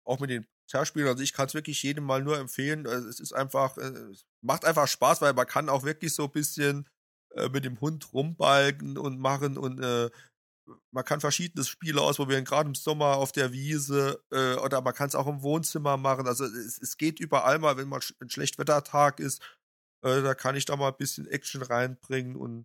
auch 0.04 0.18
mit 0.18 0.30
den 0.30 0.46
Zerspielen, 0.66 1.08
also 1.08 1.22
ich 1.22 1.34
kann 1.34 1.46
es 1.46 1.52
wirklich 1.52 1.82
jedem 1.82 2.04
mal 2.04 2.22
nur 2.22 2.38
empfehlen. 2.38 2.86
Also 2.86 3.06
es 3.06 3.20
ist 3.20 3.34
einfach, 3.34 3.76
äh, 3.76 3.90
es 4.10 4.24
macht 4.40 4.64
einfach 4.64 4.88
Spaß, 4.88 5.20
weil 5.20 5.34
man 5.34 5.46
kann 5.46 5.68
auch 5.68 5.84
wirklich 5.84 6.14
so 6.14 6.24
ein 6.24 6.32
bisschen 6.32 6.88
äh, 7.34 7.50
mit 7.50 7.66
dem 7.66 7.78
Hund 7.82 8.14
rumbalgen 8.14 8.96
und 8.96 9.18
machen 9.18 9.58
und 9.58 9.78
äh, 9.80 10.10
man 10.90 11.04
kann 11.04 11.20
verschiedene 11.20 11.62
Spiele 11.66 12.00
ausprobieren, 12.00 12.46
gerade 12.46 12.68
im 12.68 12.74
Sommer 12.74 13.16
auf 13.16 13.32
der 13.32 13.52
Wiese 13.52 14.24
äh, 14.32 14.54
oder 14.54 14.80
man 14.80 14.94
kann 14.94 15.08
es 15.08 15.14
auch 15.14 15.26
im 15.26 15.42
Wohnzimmer 15.42 15.98
machen. 15.98 16.26
Also 16.26 16.46
es, 16.46 16.78
es 16.80 16.96
geht 16.96 17.20
überall 17.20 17.58
mal, 17.58 17.76
wenn 17.76 17.88
mal 17.88 18.00
ein 18.22 18.30
Schlechtwettertag 18.30 19.20
ist, 19.20 19.42
äh, 20.02 20.22
da 20.22 20.34
kann 20.34 20.56
ich 20.56 20.64
da 20.64 20.76
mal 20.76 20.88
ein 20.88 20.96
bisschen 20.96 21.26
Action 21.26 21.60
reinbringen 21.60 22.36
und 22.36 22.64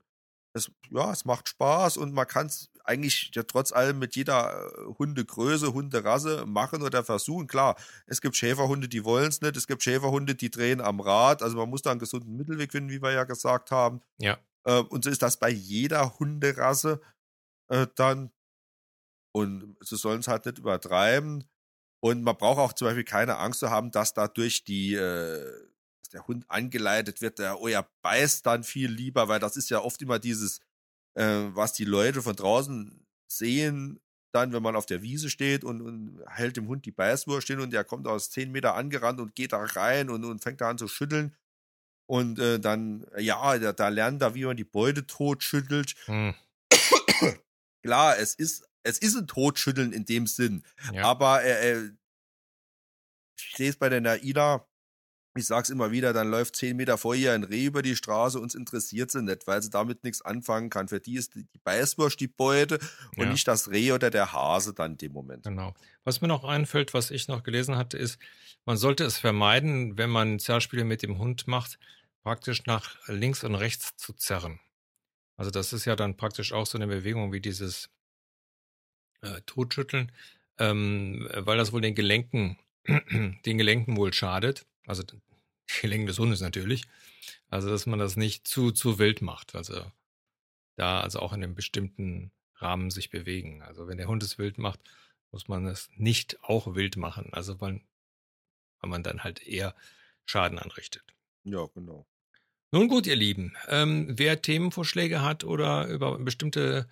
es, 0.54 0.72
ja, 0.90 1.12
es 1.12 1.26
macht 1.26 1.50
Spaß 1.50 1.98
und 1.98 2.14
man 2.14 2.28
kann 2.28 2.48
es 2.48 2.72
eigentlich 2.90 3.32
ja 3.36 3.44
trotz 3.44 3.72
allem 3.72 4.00
mit 4.00 4.16
jeder 4.16 4.66
äh, 4.66 4.86
Hundegröße, 4.98 5.74
Hunderasse 5.74 6.46
machen 6.46 6.82
oder 6.82 7.04
versuchen. 7.04 7.48
Klar, 7.48 7.76
es 8.08 8.20
gibt 8.20 8.36
Schäferhunde, 8.36 8.90
die 8.90 9.06
wollen 9.06 9.30
es 9.30 9.42
nicht. 9.42 9.56
Es 9.56 9.68
gibt 9.68 9.84
Schäferhunde, 9.84 10.36
die 10.36 10.50
drehen 10.50 10.82
am 10.82 11.00
Rad. 11.00 11.44
Also 11.44 11.56
man 11.56 11.70
muss 11.70 11.84
da 11.84 11.92
einen 11.92 12.00
gesunden 12.00 12.36
Mittelweg 12.36 12.72
finden, 12.72 12.90
wie 12.90 13.02
wir 13.02 13.12
ja 13.12 13.24
gesagt 13.24 13.72
haben. 13.72 14.02
Ja. 14.18 14.40
Äh, 14.66 14.80
und 14.80 15.04
so 15.04 15.10
ist 15.10 15.22
das 15.22 15.38
bei 15.38 15.50
jeder 15.50 16.18
Hunderasse 16.18 17.00
äh, 17.70 17.86
dann. 17.96 18.32
Und 19.32 19.78
sie 19.82 19.96
sollen 19.96 20.22
es 20.22 20.28
halt 20.28 20.48
nicht 20.48 20.58
übertreiben. 20.58 21.44
Und 22.02 22.24
man 22.24 22.38
braucht 22.38 22.60
auch 22.60 22.74
zum 22.74 22.88
Beispiel 22.88 23.04
keine 23.04 23.38
Angst 23.38 23.60
zu 23.60 23.70
haben, 23.70 23.92
dass 23.92 24.14
dadurch 24.16 24.64
die 24.64 24.96
äh, 24.96 25.70
der 26.12 26.26
Hund 26.28 26.46
angeleitet 26.48 27.22
wird, 27.22 27.38
der, 27.38 27.62
oh, 27.62 27.68
er 27.68 27.88
beißt 28.02 28.44
dann 28.46 28.64
viel 28.64 28.90
lieber, 28.90 29.28
weil 29.28 29.40
das 29.40 29.58
ist 29.58 29.70
ja 29.70 29.80
oft 29.80 30.02
immer 30.02 30.18
dieses, 30.18 30.60
äh, 31.16 31.50
was 31.54 31.74
die 31.74 31.86
Leute 31.86 32.22
von 32.22 32.36
draußen 32.36 33.06
sehen, 33.28 34.00
dann, 34.32 34.54
wenn 34.54 34.64
man 34.64 34.76
auf 34.76 34.86
der 34.86 35.02
Wiese 35.02 35.30
steht 35.30 35.64
und, 35.64 35.82
und 35.82 36.24
hält 36.28 36.58
dem 36.58 36.68
Hund 36.68 36.86
die 36.86 36.92
Beißwurst 36.92 37.48
hin 37.48 37.60
und 37.60 37.72
der 37.72 37.84
kommt 37.84 38.08
aus 38.08 38.30
zehn 38.30 38.52
Meter 38.52 38.76
angerannt 38.76 39.20
und 39.20 39.36
geht 39.36 39.54
da 39.54 39.64
rein 39.64 40.10
und, 40.10 40.24
und 40.24 40.44
fängt 40.44 40.62
da 40.62 40.70
an 40.70 40.78
zu 40.78 40.88
schütteln. 40.88 41.36
Und 42.08 42.40
äh, 42.40 42.60
dann, 42.60 43.06
ja, 43.18 43.58
da, 43.58 43.72
da 43.72 43.90
lernt 43.90 44.22
er, 44.22 44.34
wie 44.34 44.46
man 44.46 44.58
die 44.58 44.64
Beute 44.64 45.06
totschüttelt. 45.06 45.96
Hm. 46.06 46.34
Klar, 47.84 48.18
es 48.18 48.36
ist, 48.36 48.68
es 48.84 48.98
ist 48.98 49.16
ein 49.16 49.28
Totschütteln 49.28 49.94
in 49.94 50.06
dem 50.06 50.28
Sinn. 50.28 50.64
Ja. 50.94 51.04
Aber 51.06 51.44
äh, 51.44 51.72
äh 51.72 51.92
ich 53.38 53.56
sehe 53.56 53.70
es 53.70 53.78
bei 53.78 53.90
der 53.90 54.02
Naida, 54.02 54.68
ich 55.36 55.46
sag's 55.46 55.70
immer 55.70 55.92
wieder, 55.92 56.12
dann 56.12 56.30
läuft 56.30 56.56
zehn 56.56 56.76
Meter 56.76 56.98
vor 56.98 57.16
ihr 57.16 57.34
ein 57.34 57.44
Reh 57.44 57.66
über 57.66 57.82
die 57.82 57.96
Straße, 57.96 58.40
uns 58.40 58.56
interessiert 58.56 59.12
sie 59.12 59.22
nicht, 59.22 59.48
weil 59.48 59.62
sie 59.62 59.70
damit 59.70 60.04
nichts 60.04 60.22
anfangen 60.22 60.70
kann. 60.70 60.88
Für 60.88 61.00
die 61.00 61.16
ist 61.16 61.36
die 61.36 61.46
Beißwurst 61.64 62.20
die 62.20 62.28
Beute 62.28 62.80
und 63.16 63.26
ja. 63.26 63.32
nicht 63.32 63.48
das 63.48 63.70
Reh 63.70 63.92
oder 63.92 64.10
der 64.10 64.34
Hase 64.34 64.74
dann 64.74 64.94
in 64.94 64.98
dem 64.98 65.14
Moment. 65.14 65.44
Genau. 65.44 65.74
Was 66.04 66.22
mir 66.22 66.28
noch 66.28 66.44
einfällt, 66.44 66.94
was 66.94 67.12
ich 67.12 67.28
noch 67.28 67.44
gelesen 67.44 67.76
hatte, 67.78 67.98
ist, 67.98 68.20
man 68.66 68.78
sollte 68.78 69.04
es 69.04 69.18
vermeiden, 69.18 69.98
wenn 69.98 70.10
man 70.10 70.40
Zerrspiele 70.40 70.84
mit 70.84 71.04
dem 71.04 71.18
Hund 71.18 71.48
macht, 71.48 71.80
praktisch 72.24 72.66
nach 72.66 72.96
links 73.08 73.44
und 73.44 73.56
rechts 73.56 73.96
zu 73.98 74.14
zerren. 74.14 74.60
Also 75.38 75.52
das 75.52 75.72
ist 75.74 75.86
ja 75.86 75.96
dann 75.96 76.18
praktisch 76.18 76.52
auch 76.52 76.66
so 76.66 76.78
eine 76.78 76.88
Bewegung 76.88 77.32
wie 77.32 77.40
dieses 77.40 77.90
äh, 79.22 79.42
Totschütteln, 79.46 80.12
ähm, 80.58 81.30
weil 81.34 81.58
das 81.58 81.72
wohl 81.72 81.82
den 81.82 81.96
Gelenken, 81.96 82.58
den 82.88 83.58
Gelenken 83.58 83.96
wohl 83.96 84.14
schadet. 84.14 84.66
Also 84.90 85.04
die 85.04 85.22
Gelenke 85.82 86.08
des 86.08 86.18
Hundes 86.18 86.42
natürlich. 86.42 86.88
Also, 87.50 87.70
dass 87.70 87.86
man 87.86 88.00
das 88.00 88.16
nicht 88.16 88.48
zu, 88.48 88.72
zu 88.72 88.98
wild 88.98 89.22
macht. 89.22 89.56
Also 89.56 89.86
da 90.78 91.02
also 91.02 91.20
auch 91.20 91.32
in 91.32 91.44
einem 91.44 91.54
bestimmten 91.54 92.32
Rahmen 92.56 92.90
sich 92.90 93.12
bewegen. 93.12 93.62
Also 93.62 93.88
wenn 93.88 93.98
der 93.98 94.08
Hund 94.08 94.24
es 94.24 94.40
wild 94.40 94.58
macht, 94.58 94.80
muss 95.32 95.48
man 95.48 95.68
es 95.68 95.90
nicht 95.96 96.44
auch 96.44 96.74
wild 96.74 96.98
machen. 96.98 97.30
Also 97.34 97.62
weil, 97.62 97.82
weil 98.80 98.90
man 98.90 99.04
dann 99.04 99.24
halt 99.24 99.46
eher 99.46 99.76
Schaden 100.26 100.58
anrichtet. 100.58 101.04
Ja, 101.44 101.68
genau. 101.76 102.08
Nun 102.72 102.88
gut, 102.88 103.06
ihr 103.06 103.16
Lieben, 103.16 103.56
ähm, 103.68 104.08
wer 104.18 104.42
Themenvorschläge 104.42 105.22
hat 105.22 105.44
oder 105.44 105.88
über 105.88 106.18
bestimmte 106.18 106.90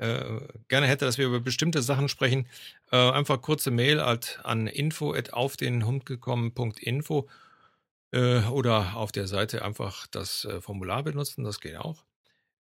äh, 0.00 0.40
gerne 0.68 0.86
hätte, 0.86 1.04
dass 1.04 1.18
wir 1.18 1.26
über 1.26 1.40
bestimmte 1.40 1.82
Sachen 1.82 2.08
sprechen, 2.08 2.46
äh, 2.90 2.96
einfach 2.96 3.42
kurze 3.42 3.70
Mail 3.70 4.00
at, 4.00 4.40
an 4.44 4.66
info 4.66 5.12
at 5.12 5.32
auf 5.34 5.56
den 5.56 5.84
Hund 5.84 6.06
gekommen.info 6.06 7.28
äh, 8.12 8.40
oder 8.44 8.96
auf 8.96 9.12
der 9.12 9.26
Seite 9.26 9.62
einfach 9.62 10.06
das 10.06 10.46
äh, 10.46 10.60
Formular 10.62 11.02
benutzen, 11.02 11.44
das 11.44 11.60
geht 11.60 11.76
auch. 11.76 12.04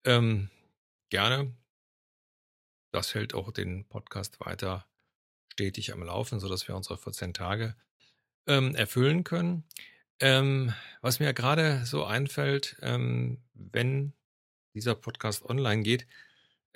Ähm, 0.05 0.49
gerne. 1.11 1.55
Das 2.92 3.14
hält 3.14 3.35
auch 3.35 3.53
den 3.53 3.87
Podcast 3.87 4.40
weiter 4.40 4.87
stetig 5.53 5.92
am 5.92 6.03
Laufen, 6.03 6.40
sodass 6.40 6.66
wir 6.68 6.75
unsere 6.75 6.96
14 6.96 7.35
Tage 7.35 7.77
ähm, 8.46 8.75
erfüllen 8.75 9.25
können. 9.25 9.64
Ähm, 10.20 10.72
was 11.03 11.20
mir 11.20 11.35
gerade 11.35 11.85
so 11.85 12.05
einfällt, 12.05 12.77
ähm, 12.81 13.42
wenn 13.53 14.14
dieser 14.75 14.94
Podcast 14.94 15.44
online 15.44 15.83
geht, 15.83 16.07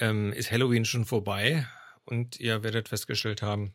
ähm, 0.01 0.33
ist 0.33 0.51
Halloween 0.51 0.85
schon 0.85 1.05
vorbei 1.05 1.67
und 2.05 2.41
ihr 2.41 2.63
werdet 2.63 2.89
festgestellt 2.89 3.43
haben, 3.43 3.75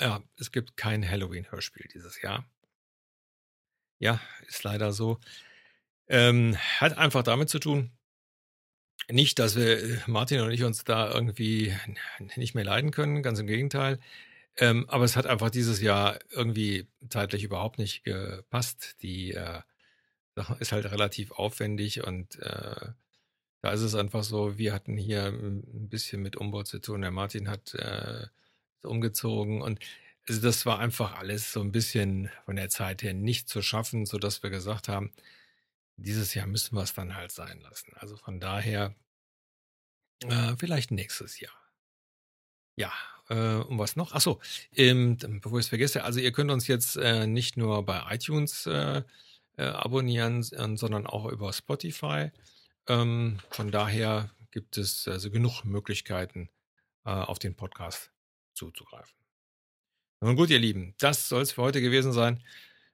ja, 0.00 0.22
es 0.38 0.52
gibt 0.52 0.76
kein 0.76 1.08
Halloween-Hörspiel 1.08 1.88
dieses 1.92 2.22
Jahr. 2.22 2.48
Ja, 3.98 4.20
ist 4.46 4.64
leider 4.64 4.92
so. 4.92 5.20
Ähm, 6.08 6.56
hat 6.80 6.96
einfach 6.98 7.22
damit 7.22 7.48
zu 7.48 7.58
tun, 7.58 7.92
nicht, 9.10 9.38
dass 9.38 9.56
wir, 9.56 10.02
Martin 10.06 10.40
und 10.40 10.50
ich 10.52 10.64
uns 10.64 10.84
da 10.84 11.12
irgendwie 11.12 11.76
nicht 12.36 12.54
mehr 12.54 12.64
leiden 12.64 12.90
können, 12.90 13.22
ganz 13.22 13.38
im 13.38 13.46
Gegenteil. 13.46 13.98
Ähm, 14.56 14.88
aber 14.88 15.04
es 15.04 15.16
hat 15.16 15.26
einfach 15.26 15.50
dieses 15.50 15.80
Jahr 15.80 16.18
irgendwie 16.30 16.86
zeitlich 17.08 17.42
überhaupt 17.42 17.78
nicht 17.78 18.04
gepasst. 18.04 18.96
Die 19.02 19.32
äh, 19.32 19.60
Sache 20.36 20.56
ist 20.60 20.72
halt 20.72 20.90
relativ 20.90 21.32
aufwendig 21.32 22.04
und 22.04 22.38
äh, 22.38 22.88
da 23.62 23.70
ist 23.70 23.80
es 23.82 23.94
einfach 23.94 24.24
so, 24.24 24.58
wir 24.58 24.74
hatten 24.74 24.96
hier 24.96 25.26
ein 25.26 25.88
bisschen 25.88 26.20
mit 26.20 26.36
Umbau 26.36 26.64
zu 26.64 26.80
tun. 26.80 27.02
Der 27.02 27.12
Martin 27.12 27.48
hat 27.48 27.74
äh, 27.74 28.26
umgezogen 28.82 29.62
und 29.62 29.78
also 30.28 30.40
das 30.40 30.66
war 30.66 30.78
einfach 30.78 31.16
alles 31.16 31.52
so 31.52 31.60
ein 31.60 31.72
bisschen 31.72 32.30
von 32.44 32.56
der 32.56 32.68
Zeit 32.68 33.02
her 33.02 33.14
nicht 33.14 33.48
zu 33.48 33.62
schaffen, 33.62 34.06
so 34.06 34.18
dass 34.18 34.42
wir 34.42 34.50
gesagt 34.50 34.88
haben, 34.88 35.12
dieses 35.96 36.34
Jahr 36.34 36.46
müssen 36.46 36.76
wir 36.76 36.82
es 36.82 36.94
dann 36.94 37.16
halt 37.16 37.32
sein 37.32 37.60
lassen. 37.60 37.92
Also 37.96 38.16
von 38.16 38.40
daher 38.40 38.94
äh, 40.24 40.54
vielleicht 40.56 40.90
nächstes 40.90 41.40
Jahr. 41.40 41.54
Ja, 42.76 42.92
äh, 43.28 43.56
und 43.64 43.78
was 43.78 43.96
noch? 43.96 44.12
Achso, 44.12 44.40
ähm, 44.74 45.18
bevor 45.18 45.58
ich 45.58 45.66
es 45.66 45.68
vergesse, 45.68 46.04
also 46.04 46.20
ihr 46.20 46.32
könnt 46.32 46.50
uns 46.50 46.66
jetzt 46.66 46.96
äh, 46.96 47.26
nicht 47.26 47.56
nur 47.56 47.84
bei 47.84 48.02
iTunes 48.10 48.66
äh, 48.66 49.02
äh, 49.56 49.64
abonnieren, 49.64 50.42
sondern 50.42 51.06
auch 51.06 51.26
über 51.26 51.52
Spotify. 51.52 52.30
Ähm, 52.88 53.38
von 53.50 53.70
daher 53.70 54.30
gibt 54.50 54.76
es 54.78 55.08
also 55.08 55.30
genug 55.30 55.64
Möglichkeiten, 55.64 56.48
äh, 57.04 57.10
auf 57.10 57.38
den 57.38 57.56
Podcast 57.56 58.12
zuzugreifen. 58.54 59.14
Nun 60.20 60.36
gut, 60.36 60.50
ihr 60.50 60.58
Lieben, 60.58 60.94
das 60.98 61.28
soll 61.28 61.42
es 61.42 61.52
für 61.52 61.62
heute 61.62 61.80
gewesen 61.80 62.12
sein. 62.12 62.42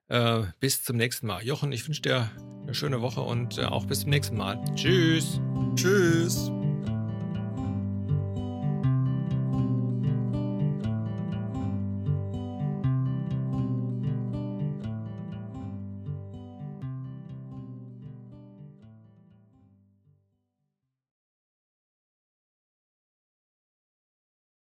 Äh, 0.09 0.44
bis 0.61 0.83
zum 0.83 0.96
nächsten 0.96 1.27
Mal. 1.27 1.44
Jochen, 1.44 1.70
ich 1.72 1.87
wünsche 1.87 2.03
dir 2.03 2.31
eine 2.62 2.74
schöne 2.74 3.03
Woche 3.03 3.20
und 3.20 3.59
äh, 3.59 3.64
auch 3.64 3.85
bis 3.85 4.01
zum 4.01 4.11
nächsten 4.11 4.37
Mal. 4.37 4.62
Tschüss. 4.74 5.38
Tschüss. 5.74 6.51